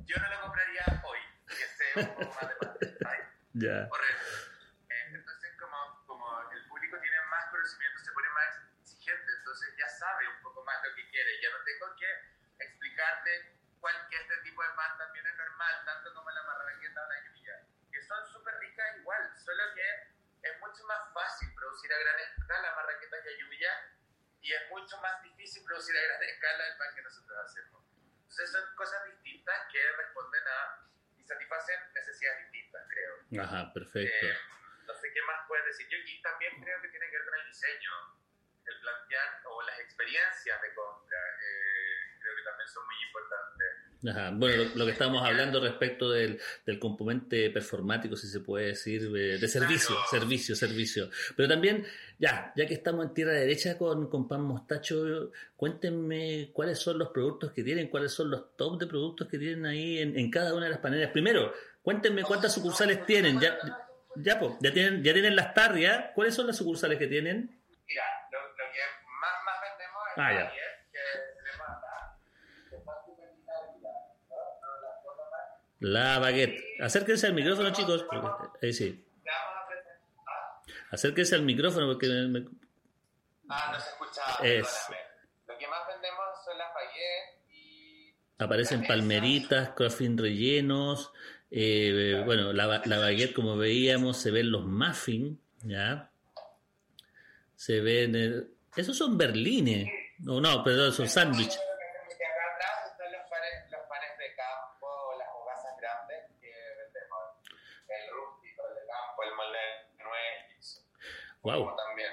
yo 0.06 0.18
no 0.18 0.30
lo 0.30 0.42
compraría 0.42 0.84
hoy, 1.04 1.20
que 1.48 1.64
esté 1.64 1.86
un 1.96 2.16
poco 2.16 2.34
más 2.36 2.50
de 2.50 2.56
pan, 2.56 2.78
¿sabes? 3.02 3.28
Ya. 3.54 3.88
Horrendo. 3.90 4.26
Eh, 4.90 5.06
entonces, 5.14 5.58
como, 5.60 6.06
como 6.06 6.52
el 6.52 6.66
público 6.68 7.00
tiene 7.00 7.18
más 7.30 7.50
conocimiento, 7.52 8.00
se 8.00 8.12
pone 8.12 8.30
más 8.30 8.50
exigente, 8.82 9.32
entonces 9.38 9.76
ya 9.78 9.88
sabe 9.90 10.28
un 10.28 10.42
poco 10.42 10.64
más 10.66 10.78
lo 10.84 10.94
que 10.96 11.10
quiere. 11.10 11.42
Ya 11.42 11.50
no 11.50 11.64
tengo 11.66 11.96
que 11.96 12.10
explicarte 12.64 13.58
cuál 13.80 13.96
que 14.10 14.18
este 14.18 14.38
tipo 14.44 14.62
de 14.64 14.70
pan 14.76 14.98
también 14.98 15.26
es 15.26 15.38
normal, 15.38 15.74
tanto 15.86 16.14
como 16.14 16.30
la 16.32 16.44
marraqueta 16.44 17.02
o 17.02 17.08
la 17.10 17.20
lluvia, 17.26 17.56
que 17.92 18.02
son 18.02 18.28
súper 18.28 18.56
ricas 18.60 18.98
igual, 18.98 19.32
solo 19.38 19.64
que 19.74 19.88
es 20.50 20.60
mucho 20.60 20.84
más 20.86 21.14
fácil 21.14 21.54
producir 21.80 21.94
a 21.94 22.00
gran 22.00 22.20
escala 22.20 22.76
marraquetas 22.76 23.20
y 23.26 23.42
lluvia 23.42 23.72
y 24.42 24.54
es 24.54 24.70
mucho 24.70 24.98
más 25.00 25.24
difícil 25.24 25.64
producir 25.64 25.96
a 25.98 26.02
gran 26.02 26.24
escala 26.24 26.68
el 26.68 26.78
pan 26.78 26.96
que 26.96 27.02
nosotros 27.02 27.38
hacemos. 27.46 27.84
Entonces 28.24 28.52
son 28.52 28.76
cosas 28.76 29.06
distintas 29.06 29.56
que 29.72 29.80
responden 29.94 30.44
a 30.48 30.86
y 31.18 31.24
satisfacen 31.24 31.80
necesidades 31.94 32.52
distintas, 32.52 32.84
creo. 32.90 33.44
Ajá, 33.44 33.74
perfecto. 33.74 34.26
Eh, 34.28 34.38
no 34.88 34.94
sé 34.94 35.14
qué 35.14 35.22
más 35.22 35.48
puedes 35.48 35.66
decir. 35.68 35.88
Yo 35.88 35.98
y 35.98 36.22
también 36.22 36.62
creo 36.62 36.82
que 36.82 36.90
tiene 36.90 37.10
que 37.10 37.18
ver 37.18 37.26
con 37.26 37.40
el 37.40 37.46
diseño, 37.48 37.92
el 38.66 38.80
plantear 38.82 39.42
o 39.46 39.62
las 39.62 39.80
experiencias 39.80 40.62
de 40.62 40.74
compra. 40.74 41.18
eh, 41.18 42.20
creo 42.20 42.36
que 42.36 42.44
también 42.44 42.68
son 42.68 42.86
muy 42.86 43.04
importantes. 43.04 43.89
Ajá. 44.08 44.32
Bueno, 44.34 44.64
lo, 44.64 44.76
lo 44.76 44.86
que 44.86 44.92
estamos 44.94 45.22
hablando 45.26 45.60
respecto 45.60 46.10
del, 46.10 46.40
del 46.66 46.80
componente 46.80 47.50
performático, 47.50 48.16
si 48.16 48.28
se 48.28 48.40
puede 48.40 48.68
decir, 48.68 49.02
eh, 49.16 49.38
de 49.38 49.48
servicio, 49.50 49.94
Claro. 49.96 50.10
servicio, 50.10 50.56
servicio. 50.56 51.10
Pero 51.36 51.50
también, 51.50 51.86
ya, 52.18 52.54
ya 52.56 52.66
que 52.66 52.76
estamos 52.76 53.06
en 53.06 53.14
tierra 53.14 53.34
derecha 53.34 53.78
con, 53.78 54.10
con 54.10 54.28
pan 54.28 54.42
mostacho, 54.42 55.32
cuéntenme 55.58 56.50
cuáles 56.54 56.80
son 56.80 56.98
los 56.98 57.10
productos 57.10 57.52
que 57.52 57.62
tienen, 57.64 57.90
cuáles 57.90 58.14
son 58.14 58.32
los 58.32 58.56
top 58.56 58.80
de 58.80 58.88
productos 58.88 59.28
que 59.28 59.38
tienen 59.38 59.66
ahí 59.66 60.00
en, 60.00 60.18
en 60.18 60.32
cada 60.32 60.54
una 60.56 60.66
de 60.66 60.72
las 60.72 60.80
paneras. 60.80 61.12
Primero, 61.12 61.54
cuéntenme 61.82 62.24
cuántas 62.24 62.54
sucursales 62.54 63.06
tienen. 63.06 63.38
Ya, 63.40 63.58
ya, 64.16 64.40
po, 64.40 64.58
ya 64.62 64.72
tienen, 64.72 65.04
ya 65.04 65.12
tienen 65.12 65.36
las 65.36 65.54
tarrias. 65.54 66.12
¿Cuáles 66.16 66.34
son 66.36 66.48
las 66.48 66.56
sucursales 66.56 66.98
que 66.98 67.08
tienen? 67.08 67.50
Mira, 67.86 68.04
lo, 68.32 68.40
lo 68.40 68.72
que 68.72 68.80
más, 69.20 69.36
más 69.46 69.56
vendemos 69.62 70.02
es 70.08 70.14
Ah, 70.16 70.32
la 70.32 70.40
ya. 70.40 70.46
baguette, 70.46 70.92
que 70.92 71.00
tenemos 71.36 71.68
acá. 71.68 72.18
que 72.70 72.76
está 72.78 72.92
súper 73.06 73.28
linda 73.34 73.54
de 73.54 73.78
mirar, 73.78 73.94
¿no? 74.30 74.36
No 74.36 74.82
la 74.82 74.92
foto 75.02 75.24
más. 75.32 75.46
La 75.80 76.20
baguette. 76.20 76.62
Acérquense 76.82 77.28
al 77.28 77.34
micrófono, 77.34 77.72
chicos. 77.72 78.06
ahí 78.62 78.74
sí. 78.74 79.06
Acérquense 80.92 81.36
al 81.36 81.44
micrófono 81.44 81.88
porque 81.88 82.08
me- 82.08 82.46
Ah, 83.50 83.72
no 83.74 83.80
se 83.80 83.90
escucha. 83.90 84.22
Es-. 84.44 84.88
Lo 85.48 85.58
que 85.58 85.68
más 85.68 85.88
vendemos 85.88 86.26
son 86.46 86.58
las 86.58 86.74
baguettes 86.74 87.50
y 87.52 88.16
Aparecen 88.40 88.86
palmeritas, 88.86 89.70
croffin 89.70 90.18
rellenos. 90.18 91.12
eh, 91.52 92.22
bueno, 92.26 92.54
la, 92.54 92.68
ba- 92.68 92.82
la 92.86 93.00
baguette, 93.00 93.34
como 93.34 93.58
veíamos, 93.58 94.18
se 94.18 94.30
ven 94.32 94.52
los 94.52 94.66
muffins, 94.66 95.40
¿ya? 95.64 96.12
Se 97.56 97.82
ven. 97.82 98.54
esos 98.76 98.96
son 98.98 99.18
berlines. 99.18 99.90
No, 100.20 100.40
no, 100.42 100.64
perdón, 100.64 100.92
son 100.94 101.08
sándwiches. 101.10 101.56
Que 101.58 102.26
acá 102.26 102.56
atrás 102.56 102.92
están 102.92 103.12
los 103.12 103.22
panes, 103.30 103.72
los 103.72 103.82
panes 103.88 104.10
de 104.20 104.36
campo, 104.36 104.88
las 105.18 105.28
hogazas 105.34 105.74
grandes 105.82 106.18
que 106.40 106.52
vendemos. 106.78 107.24
El 107.88 108.14
rústico, 108.14 108.62
el 108.70 108.76
de 108.76 108.82
campo, 108.88 109.24
el 109.24 109.36
molde 109.36 109.60
nuez. 109.98 110.86
Wow. 111.42 111.76
También. 111.76 112.10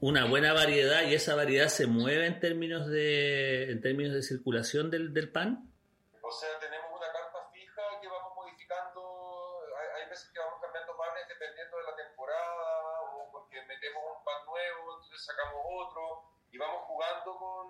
Una 0.00 0.26
buena 0.26 0.52
variedad 0.52 1.02
y 1.02 1.14
esa 1.14 1.36
variedad 1.36 1.68
se 1.68 1.86
mueve 1.86 2.26
en 2.26 2.40
términos 2.40 2.88
de, 2.88 3.70
en 3.70 3.80
términos 3.80 4.14
de 4.14 4.22
circulación 4.22 4.90
del, 4.90 5.14
del 5.14 5.30
pan. 5.30 5.70
O 6.20 6.30
sea, 6.32 6.48
tenemos 6.58 6.90
una 6.90 7.06
carta 7.12 7.48
fija 7.52 7.82
que 8.02 8.08
vamos 8.08 8.34
modificando. 8.34 9.60
Hay, 9.78 10.02
hay 10.02 10.10
veces 10.10 10.30
que 10.30 10.40
vamos 10.40 10.60
cambiando 10.60 10.96
panes 10.96 11.28
dependiendo 11.28 11.76
de 11.76 11.84
la 11.84 11.96
temporada 11.96 13.00
o 13.02 13.30
porque 13.30 13.62
metemos 13.66 14.02
un 14.18 14.24
pan 14.24 14.46
nuevo, 14.46 14.94
entonces 14.98 15.24
sacamos 15.24 15.62
otro 15.64 16.24
y 16.50 16.58
vamos 16.58 16.82
jugando 16.86 17.38
con 17.38 17.66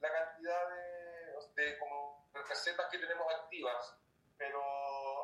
la 0.00 0.12
cantidad 0.12 0.68
de, 0.70 1.62
de 1.62 1.78
como 1.78 2.28
recetas 2.48 2.86
que 2.90 2.98
tenemos 2.98 3.26
activas. 3.34 3.98
Pero 4.38 4.60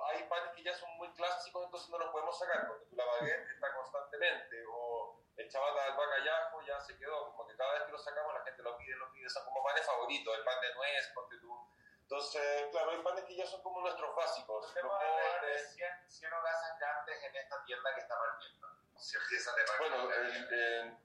hay 0.07 0.23
panes 0.25 0.53
que 0.55 0.63
ya 0.63 0.75
son 0.75 0.91
muy 0.97 1.09
clásicos, 1.15 1.65
entonces 1.65 1.89
no 1.91 1.99
los 1.99 2.11
podemos 2.11 2.39
sacar 2.39 2.67
porque 2.69 2.85
la 2.97 3.05
baguette 3.05 3.51
está 3.51 3.75
constantemente 3.75 4.57
o 4.73 5.21
el 5.37 5.49
chabata 5.51 5.85
del 5.85 5.95
bacallao 5.97 6.61
ya 6.63 6.81
se 6.81 6.97
quedó, 6.99 7.31
como 7.33 7.47
que 7.47 7.57
cada 7.57 7.73
vez 7.75 7.83
que 7.85 7.93
lo 7.93 7.99
sacamos 7.99 8.35
la 8.35 8.43
gente 8.45 8.63
lo 8.63 8.77
pide, 8.77 8.95
lo 8.97 9.11
pide, 9.13 9.29
son 9.31 9.45
como 9.45 9.63
panes 9.65 9.87
favoritos, 9.87 10.37
el 10.37 10.45
pan 10.45 10.61
de 10.61 10.75
nuez, 10.75 11.07
ponte 11.15 11.37
tú. 11.39 11.67
Entonces, 12.03 12.67
claro, 12.73 12.91
hay 12.91 12.99
panes 13.03 13.25
que 13.25 13.37
ya 13.37 13.47
son 13.47 13.63
como 13.63 13.81
nuestros 13.83 14.15
básicos. 14.17 14.75
Tenemos 14.75 14.93
Los 14.95 15.03
alrededor 15.03 15.41
de 15.43 15.49
moldes. 15.49 15.75
100, 15.75 16.11
100 16.11 16.33
hogazas 16.33 16.79
grandes 16.81 17.23
en 17.23 17.37
esta 17.37 17.65
tienda 17.65 17.95
que 17.95 18.01
está 18.01 18.19
partiendo. 18.19 18.69
Si 18.99 19.17
empiezan 19.17 19.55
de 19.55 19.63
Bueno, 19.79 20.13
el- 20.13 20.99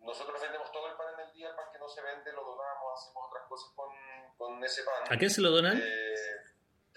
nosotros 0.00 0.40
vendemos 0.40 0.72
todo 0.72 0.88
el 0.88 0.96
pan 0.96 1.14
en 1.14 1.20
el 1.20 1.32
día, 1.32 1.48
el 1.50 1.54
pan 1.54 1.70
que 1.72 1.78
no 1.78 1.88
se 1.88 2.02
vende 2.02 2.32
lo 2.32 2.42
donamos, 2.44 3.00
hacemos 3.00 3.28
otras 3.28 3.44
cosas 3.46 3.70
con, 3.76 3.92
con 4.38 4.64
ese 4.64 4.82
pan. 4.82 5.04
¿A 5.08 5.16
quién 5.16 5.30
se 5.30 5.40
lo 5.40 5.50
donan? 5.50 5.78
Eh, 5.80 6.14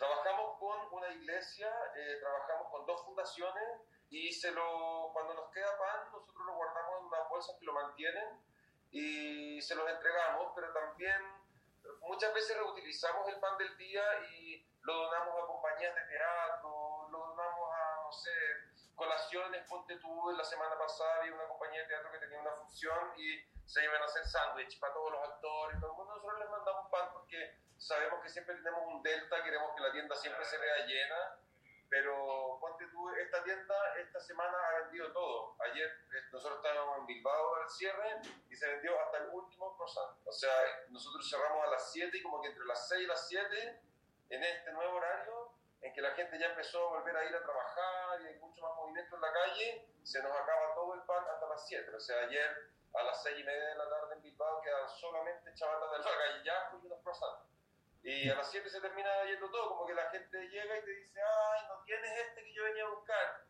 trabajamos 0.03 0.59
con 0.59 0.77
una 0.91 1.09
iglesia, 1.13 1.71
eh, 1.95 2.17
trabajamos 2.19 2.69
con 2.69 2.85
dos 2.85 3.05
fundaciones 3.05 3.79
y 4.09 4.31
se 4.33 4.51
lo, 4.51 5.09
cuando 5.13 5.33
nos 5.33 5.49
queda 5.51 5.77
pan, 5.77 6.11
nosotros 6.11 6.45
lo 6.45 6.55
guardamos 6.55 6.99
en 6.99 7.05
unas 7.05 7.29
bolsas 7.29 7.55
que 7.57 7.65
lo 7.65 7.73
mantienen 7.73 8.43
y 8.91 9.61
se 9.61 9.75
los 9.75 9.89
entregamos, 9.89 10.51
pero 10.55 10.73
también 10.73 11.21
muchas 12.01 12.33
veces 12.33 12.57
reutilizamos 12.57 13.27
el 13.29 13.39
pan 13.39 13.57
del 13.57 13.77
día 13.77 14.03
y 14.29 14.67
lo 14.81 14.93
donamos 14.93 15.41
a 15.41 15.47
compañías 15.47 15.95
de 15.95 16.01
teatro, 16.01 17.07
lo 17.09 17.17
donamos 17.17 17.71
a, 17.73 18.01
no 18.03 18.11
sé, 18.11 18.31
colaciones, 18.95 19.65
ponte 19.69 19.97
tú, 19.99 20.31
la 20.31 20.43
semana 20.43 20.77
pasada 20.77 21.21
había 21.21 21.33
una 21.33 21.47
compañía 21.47 21.81
de 21.81 21.87
teatro 21.87 22.11
que 22.11 22.19
tenía 22.19 22.41
una 22.41 22.55
función 22.57 23.13
y 23.17 23.39
se 23.65 23.83
iban 23.83 24.01
a 24.01 24.05
hacer 24.05 24.25
sándwich 24.25 24.79
para 24.79 24.93
todos 24.93 25.11
los 25.11 25.23
actores, 25.29 25.79
todo 25.79 25.91
el 25.91 25.97
mundo, 25.97 26.15
nosotros 26.15 26.39
les 26.39 26.49
mandamos 26.49 26.91
pan 26.91 27.09
porque 27.13 27.57
sabemos 27.77 28.21
que 28.21 28.29
siempre 28.29 28.55
tenemos 28.55 28.81
un 28.87 29.03
delta, 29.03 29.43
queremos 29.43 29.75
que 29.75 29.81
la 29.81 29.91
tienda 29.91 30.15
siempre 30.15 30.45
se 30.45 30.57
vea 30.57 30.85
llena, 30.85 31.39
pero 31.89 32.57
ponte 32.59 32.87
tú, 32.87 33.09
esta 33.11 33.43
tienda 33.43 33.75
esta 33.99 34.19
semana 34.19 34.57
ha 34.57 34.81
vendido 34.81 35.11
todo. 35.11 35.55
Ayer 35.59 35.85
eh, 35.87 36.23
nosotros 36.31 36.57
estábamos 36.57 36.97
en 36.97 37.05
Bilbao 37.05 37.55
al 37.55 37.69
cierre 37.69 38.19
y 38.49 38.55
se 38.55 38.67
vendió 38.67 38.99
hasta 38.99 39.19
el 39.19 39.29
último 39.29 39.77
croissant. 39.77 40.17
O 40.25 40.31
sea, 40.31 40.51
nosotros 40.89 41.29
cerramos 41.29 41.67
a 41.67 41.69
las 41.69 41.91
7 41.91 42.17
y 42.17 42.23
como 42.23 42.41
que 42.41 42.47
entre 42.47 42.65
las 42.65 42.87
6 42.87 43.03
y 43.03 43.05
las 43.05 43.27
7, 43.27 43.81
en 44.29 44.43
este 44.43 44.71
nuevo 44.71 44.97
horario, 44.97 45.51
en 45.81 45.93
que 45.93 46.01
la 46.01 46.15
gente 46.15 46.39
ya 46.39 46.47
empezó 46.47 46.83
a 46.87 46.99
volver 46.99 47.15
a 47.15 47.25
ir 47.25 47.35
a 47.35 47.43
trabajar 47.43 48.21
y 48.21 48.27
hay 48.27 48.39
mucho 48.39 48.63
más 48.63 48.75
movimiento 48.75 49.15
en 49.15 49.21
la 49.21 49.31
calle, 49.31 49.87
se 50.01 50.23
nos 50.23 50.31
acaba 50.31 50.73
todo 50.73 50.95
el 50.95 51.01
pan 51.01 51.23
hasta 51.31 51.47
las 51.47 51.67
7. 51.67 51.93
O 51.93 51.99
sea, 51.99 52.21
ayer 52.21 52.71
a 52.93 53.03
las 53.03 53.23
6 53.23 53.39
y 53.39 53.43
media 53.43 53.69
de 53.69 53.75
la 53.75 53.89
tarde 53.89 54.15
en 54.15 54.21
Bilbao 54.21 54.61
quedan 54.61 54.87
solamente 54.89 55.53
chavatas 55.55 55.91
del 55.91 56.03
bagallajo 56.03 56.79
y 56.81 56.85
unos 56.85 57.01
croissants. 57.01 57.49
Y 58.03 58.29
a 58.29 58.35
las 58.35 58.51
7 58.51 58.69
se 58.69 58.81
termina 58.81 59.23
yendo 59.25 59.49
todo, 59.49 59.69
como 59.69 59.87
que 59.87 59.93
la 59.93 60.09
gente 60.09 60.37
llega 60.49 60.77
y 60.77 60.83
te 60.83 60.91
dice, 60.91 61.21
ay, 61.21 61.67
no 61.69 61.83
tienes 61.85 62.11
este 62.19 62.43
que 62.43 62.53
yo 62.53 62.63
venía 62.65 62.83
a 62.83 62.89
buscar. 62.89 63.45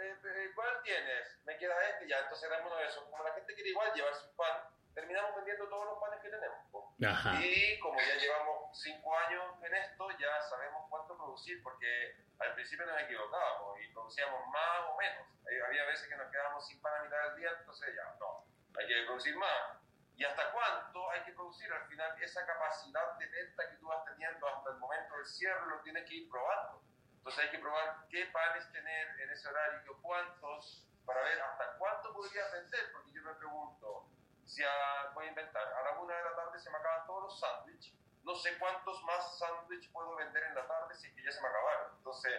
Eh, 0.00 0.16
eh, 0.24 0.50
¿Cuál 0.54 0.82
tienes? 0.82 1.38
Me 1.44 1.56
queda 1.56 1.74
este, 1.90 2.08
ya, 2.08 2.18
entonces 2.18 2.50
dame 2.50 2.66
uno 2.66 2.76
de 2.76 2.86
esos. 2.86 3.04
Como 3.04 3.22
la 3.22 3.32
gente 3.34 3.54
quiere 3.54 3.70
igual 3.70 3.92
llevarse 3.94 4.26
un 4.26 4.36
pan, 4.36 4.68
terminamos 4.94 5.36
vendiendo 5.36 5.68
todos 5.68 5.86
los 5.86 5.98
panes 6.00 6.20
que 6.20 6.28
tenemos. 6.28 6.58
Ajá. 7.06 7.40
Y 7.40 7.78
como 7.78 8.00
ya 8.00 8.16
llevamos 8.16 8.76
5 8.82 9.18
años 9.18 9.44
en 9.62 9.74
esto, 9.74 10.10
ya 10.18 10.42
sabemos 10.42 10.86
cuánto 10.90 11.16
producir, 11.16 11.62
porque 11.62 12.16
al 12.40 12.54
principio 12.54 12.86
nos 12.86 13.00
equivocábamos 13.00 13.80
y 13.80 13.88
producíamos 13.92 14.46
más 14.48 14.90
o 14.90 14.96
menos. 14.96 15.26
Eh, 15.50 15.62
había 15.66 15.84
veces 15.84 16.08
que 16.08 16.16
nos 16.16 16.30
quedábamos 16.30 16.66
sin 16.66 16.80
pan 16.80 16.94
a 17.00 17.04
mitad 17.04 17.22
del 17.28 17.36
día, 17.36 17.50
entonces 17.60 17.94
ya, 17.94 18.16
no, 18.18 18.44
hay 18.78 18.86
que 18.86 19.02
producir 19.06 19.36
más. 19.36 19.78
¿Y 20.16 20.24
hasta 20.24 20.52
cuánto 20.52 21.10
hay 21.10 21.22
que 21.24 21.32
producir? 21.32 21.72
Al 21.72 21.86
final, 21.88 22.22
esa 22.22 22.46
capacidad 22.46 23.18
de 23.18 23.26
venta 23.26 23.68
que 23.68 23.76
tú 23.76 23.86
vas 23.86 24.04
teniendo 24.04 24.46
hasta 24.46 24.70
el 24.70 24.76
momento 24.76 25.16
del 25.16 25.26
cierre 25.26 25.66
lo 25.66 25.80
tienes 25.80 26.08
que 26.08 26.14
ir 26.14 26.30
probando. 26.30 26.82
Entonces 27.16 27.44
hay 27.44 27.50
que 27.50 27.58
probar 27.58 28.06
qué 28.10 28.26
panes 28.26 28.70
tener 28.70 29.20
en 29.20 29.30
ese 29.30 29.48
horario, 29.48 29.98
cuántos, 30.02 30.86
para 31.04 31.22
ver 31.22 31.40
hasta 31.40 31.78
cuánto 31.78 32.12
podría 32.12 32.46
vender, 32.52 32.92
porque 32.92 33.12
yo 33.12 33.22
me 33.22 33.34
pregunto, 33.34 34.06
si 34.44 34.62
a, 34.62 35.10
voy 35.14 35.26
a 35.26 35.28
inventar, 35.30 35.66
a 35.66 35.82
la 35.82 35.98
una 35.98 36.14
de 36.14 36.24
la 36.24 36.36
tarde 36.36 36.58
se 36.60 36.70
me 36.70 36.76
acaban 36.76 37.06
todos 37.06 37.22
los 37.24 37.40
sándwiches, 37.40 37.94
no 38.22 38.34
sé 38.34 38.58
cuántos 38.58 39.02
más 39.04 39.38
sándwiches 39.38 39.90
puedo 39.90 40.16
vender 40.16 40.44
en 40.44 40.54
la 40.54 40.66
tarde 40.66 40.94
si 40.94 41.08
es 41.08 41.14
que 41.14 41.24
ya 41.24 41.32
se 41.32 41.40
me 41.40 41.48
acabaron. 41.48 41.96
Entonces, 41.96 42.32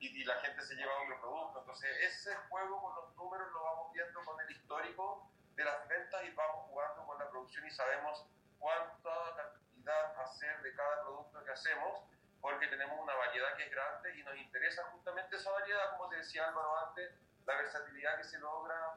y, 0.00 0.24
la 0.24 0.34
gente 0.36 0.62
se 0.62 0.74
lleva 0.74 1.02
otro 1.02 1.20
producto. 1.20 1.60
Entonces, 1.60 1.90
ese 2.00 2.34
juego 2.48 2.80
con 2.80 2.94
los 2.94 3.16
números 3.16 3.52
lo 3.52 3.62
vamos 3.62 3.92
viendo 3.92 4.24
con 4.24 4.40
el 4.40 4.50
histórico 4.50 5.30
de 5.60 5.66
las 5.66 5.86
ventas 5.88 6.24
y 6.24 6.30
vamos 6.32 6.64
jugando 6.68 7.04
con 7.04 7.18
la 7.18 7.28
producción 7.28 7.66
y 7.66 7.70
sabemos 7.70 8.24
cuánta 8.58 9.12
cantidad 9.36 10.20
hacer 10.24 10.62
de 10.62 10.74
cada 10.74 11.02
producto 11.04 11.44
que 11.44 11.50
hacemos, 11.52 12.00
porque 12.40 12.66
tenemos 12.68 12.98
una 12.98 13.14
variedad 13.14 13.54
que 13.56 13.64
es 13.64 13.70
grande 13.70 14.16
y 14.16 14.22
nos 14.22 14.36
interesa 14.38 14.84
justamente 14.92 15.36
esa 15.36 15.50
variedad, 15.50 15.90
como 15.96 16.08
te 16.08 16.16
decía 16.16 16.48
Álvaro 16.48 16.88
antes, 16.88 17.12
la 17.46 17.56
versatilidad 17.56 18.16
que 18.16 18.24
se 18.24 18.38
logra 18.38 18.96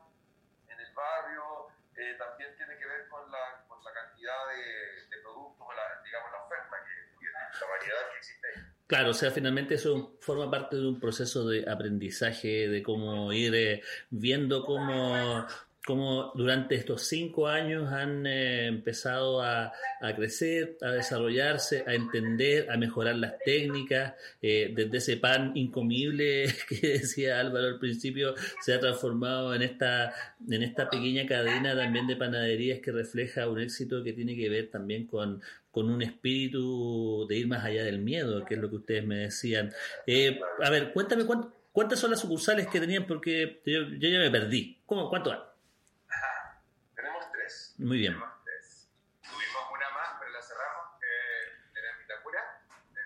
en 0.69 0.80
el 0.80 0.93
barrio, 0.93 1.67
eh, 1.97 2.15
también 2.17 2.56
tiene 2.56 2.78
que 2.78 2.86
ver 2.86 3.10
con 3.10 3.30
la, 3.30 3.65
con 3.67 3.84
la 3.84 3.91
cantidad 3.91 4.47
de, 4.47 5.15
de 5.15 5.21
productos, 5.21 5.67
la, 5.76 6.02
digamos, 6.02 6.32
la 6.32 6.43
oferta, 6.45 6.78
que, 6.88 7.60
la 7.60 7.67
variedad 7.67 8.10
que 8.12 8.17
existe. 8.17 8.47
Claro, 8.88 9.10
o 9.10 9.13
sea, 9.13 9.32
finalmente 9.32 9.76
eso 9.76 10.17
forma 10.21 10.49
parte 10.49 10.78
de 10.78 10.88
un 10.88 10.99
proceso 10.99 11.45
de 11.45 11.69
aprendizaje, 11.69 12.69
de 12.69 12.82
cómo 12.84 13.34
ir 13.34 13.54
eh, 13.54 13.84
viendo 14.10 14.63
cómo 14.65 15.45
cómo 15.86 16.32
durante 16.36 16.76
estos 16.76 17.04
cinco 17.04 17.48
años 17.48 17.91
han 17.91 18.26
eh, 18.26 18.67
empezado 18.67 19.41
a, 19.41 19.74
a, 20.02 20.15
crecer, 20.15 20.78
a 20.82 20.91
desarrollarse, 20.91 21.84
a 21.86 21.93
entender, 21.93 22.72
a 22.72 22.78
mejorar 22.78 23.15
las 23.17 23.38
técnicas. 23.43 24.13
Eh, 24.41 24.72
desde 24.74 24.98
ese 24.98 25.17
pan 25.17 25.52
incomible 25.56 26.46
que 26.69 26.88
decía 27.00 27.39
Álvaro 27.39 27.67
al 27.67 27.80
principio, 27.80 28.34
se 28.62 28.74
ha 28.74 28.80
transformado 28.80 29.54
en 29.54 29.62
esta, 29.62 30.13
en 30.50 30.63
esta 30.63 30.89
pequeña 30.89 31.26
cadena 31.26 31.76
también 31.76 32.08
de 32.08 32.15
panaderías 32.15 32.80
que 32.80 32.91
refleja 32.91 33.50
un 33.50 33.60
éxito 33.60 34.04
que 34.04 34.13
tiene 34.13 34.36
que 34.38 34.50
ver 34.50 34.69
también 34.69 35.06
con, 35.06 35.41
con 35.69 35.89
un 35.89 36.02
espíritu 36.02 37.26
de 37.28 37.38
ir 37.38 37.48
más 37.48 37.65
allá 37.65 37.84
del 37.84 38.00
miedo, 38.00 38.46
que 38.46 38.54
es 38.54 38.60
lo 38.62 38.69
que 38.69 38.78
ustedes 38.78 39.06
me 39.06 39.17
decían. 39.17 39.74
Eh, 40.08 40.39
a 40.63 40.69
ver, 40.69 40.93
cuéntame 40.93 41.26
cuántas 41.74 42.00
son 42.00 42.12
las 42.12 42.22
sucursales 42.22 42.67
que 42.67 42.80
tenían, 42.80 43.06
porque 43.06 43.60
yo, 43.65 43.82
yo 44.00 44.08
ya 44.08 44.19
me 44.19 44.32
perdí. 44.32 44.78
¿Cómo, 44.86 45.10
¿Cuánto 45.10 45.32
hay? 45.32 45.39
Muy 47.77 47.97
bien. 47.97 48.13
Tuvimos 48.13 49.63
una 49.71 49.89
más, 49.91 50.09
pero 50.19 50.31
la 50.31 50.41
cerramos, 50.41 50.99
que 50.99 51.79
era 51.79 51.91
en 51.91 51.99
Vitacura, 51.99 52.62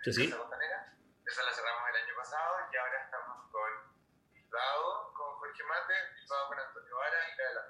en 0.05 0.13
sí, 0.13 0.31
Costanera. 0.31 0.93
Esa 1.25 1.43
la 1.43 1.53
cerramos 1.53 1.89
el 1.89 1.95
año 2.03 2.15
pasado 2.15 2.55
y 2.71 2.77
ahora 2.77 3.03
estamos 3.03 3.51
con 3.51 3.69
Bilbao, 4.33 5.13
con 5.13 5.35
Jorge 5.39 5.63
Mate, 5.63 5.93
Bilbao 6.19 6.47
con 6.47 6.59
Antonio 6.59 6.95
Vara 6.95 7.17
y 7.33 7.37
la 7.37 7.47
de 7.47 7.53
las 7.55 7.67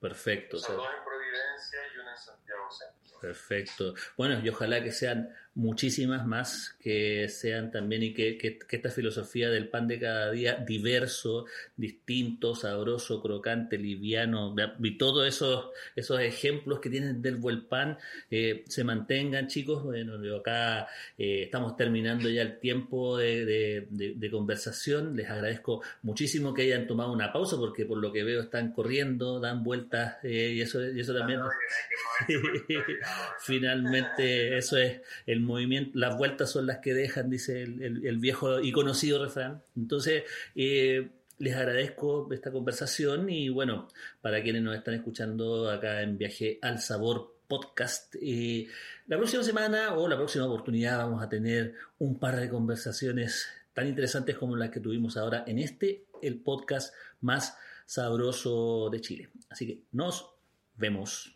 Perfecto. 0.00 0.58
Son 0.58 0.76
dos 0.76 0.88
en 0.94 1.04
Providencia 1.04 1.80
y 1.94 1.98
una 1.98 2.10
en 2.12 2.18
Santiago 2.18 2.70
Centro. 2.70 3.20
Perfecto. 3.20 3.94
Bueno, 4.16 4.38
y 4.40 4.48
ojalá 4.48 4.82
que 4.82 4.92
sean 4.92 5.34
muchísimas 5.56 6.26
más 6.26 6.76
que 6.80 7.28
sean 7.30 7.70
también 7.70 8.02
y 8.02 8.12
que, 8.12 8.36
que, 8.36 8.58
esta 8.68 8.90
filosofía 8.90 9.48
del 9.48 9.68
pan 9.68 9.88
de 9.88 9.98
cada 9.98 10.30
día 10.30 10.56
diverso, 10.56 11.46
distinto, 11.74 12.54
sabroso, 12.54 13.22
crocante, 13.22 13.78
liviano 13.78 14.54
y 14.78 14.98
todos 14.98 15.26
esos, 15.26 15.70
esos 15.96 16.20
ejemplos 16.20 16.78
que 16.78 16.90
tienen 16.90 17.22
del 17.22 17.36
buen 17.36 17.66
pan 17.66 17.96
eh, 18.30 18.64
se 18.68 18.84
mantengan 18.84 19.48
chicos. 19.48 19.82
Bueno, 19.82 20.16
acá 20.36 20.88
eh, 21.16 21.44
estamos 21.44 21.74
terminando 21.74 22.28
ya 22.28 22.42
el 22.42 22.60
tiempo 22.60 23.16
de, 23.16 23.86
de, 23.90 24.30
conversación. 24.30 25.16
Les 25.16 25.30
agradezco 25.30 25.82
muchísimo 26.02 26.52
que 26.52 26.62
hayan 26.62 26.86
tomado 26.86 27.12
una 27.12 27.32
pausa 27.32 27.56
porque 27.56 27.86
por 27.86 27.96
lo 27.96 28.12
que 28.12 28.24
veo 28.24 28.42
están 28.42 28.72
corriendo, 28.72 29.40
dan 29.40 29.64
vueltas 29.64 30.16
eh, 30.22 30.52
y, 30.54 30.60
eso, 30.60 30.86
y 30.86 31.00
eso 31.00 31.14
también... 31.14 31.40
Finalmente 33.40 34.58
eso 34.58 34.76
es 34.76 35.00
el 35.26 35.45
movimiento, 35.46 35.98
las 35.98 36.16
vueltas 36.16 36.50
son 36.50 36.66
las 36.66 36.78
que 36.78 36.94
dejan, 36.94 37.30
dice 37.30 37.62
el, 37.62 38.18
viejo 38.18 38.60
y 38.60 38.72
conocido 38.72 39.24
refrán. 39.24 39.62
Entonces, 39.76 40.24
eh, 40.54 41.08
les 41.38 41.54
agradezco 41.54 42.28
esta 42.32 42.50
conversación 42.50 43.28
y 43.28 43.48
bueno, 43.48 43.88
para 44.20 44.42
quienes 44.42 44.62
nos 44.62 44.76
están 44.76 44.94
escuchando 44.94 45.70
acá 45.70 46.02
en 46.02 46.18
Viaje 46.18 46.58
al 46.62 46.80
Sabor 46.80 47.36
podcast. 47.46 48.14
Eh, 48.20 48.66
la 49.06 49.16
próxima 49.16 49.42
semana 49.42 49.94
o 49.94 50.08
la 50.08 50.16
próxima 50.16 50.46
oportunidad 50.46 50.98
vamos 50.98 51.22
a 51.22 51.28
tener 51.28 51.74
un 51.98 52.18
par 52.18 52.36
de 52.36 52.48
conversaciones 52.48 53.48
tan 53.72 53.86
interesantes 53.86 54.36
como 54.36 54.56
las 54.56 54.70
que 54.70 54.80
tuvimos 54.80 55.16
ahora 55.16 55.44
en 55.46 55.58
este, 55.58 56.06
el 56.22 56.40
podcast 56.40 56.94
más 57.20 57.56
sabroso 57.84 58.88
de 58.90 59.00
Chile. 59.00 59.30
Así 59.50 59.66
que 59.66 59.82
nos 59.92 60.30
vemos. 60.76 61.35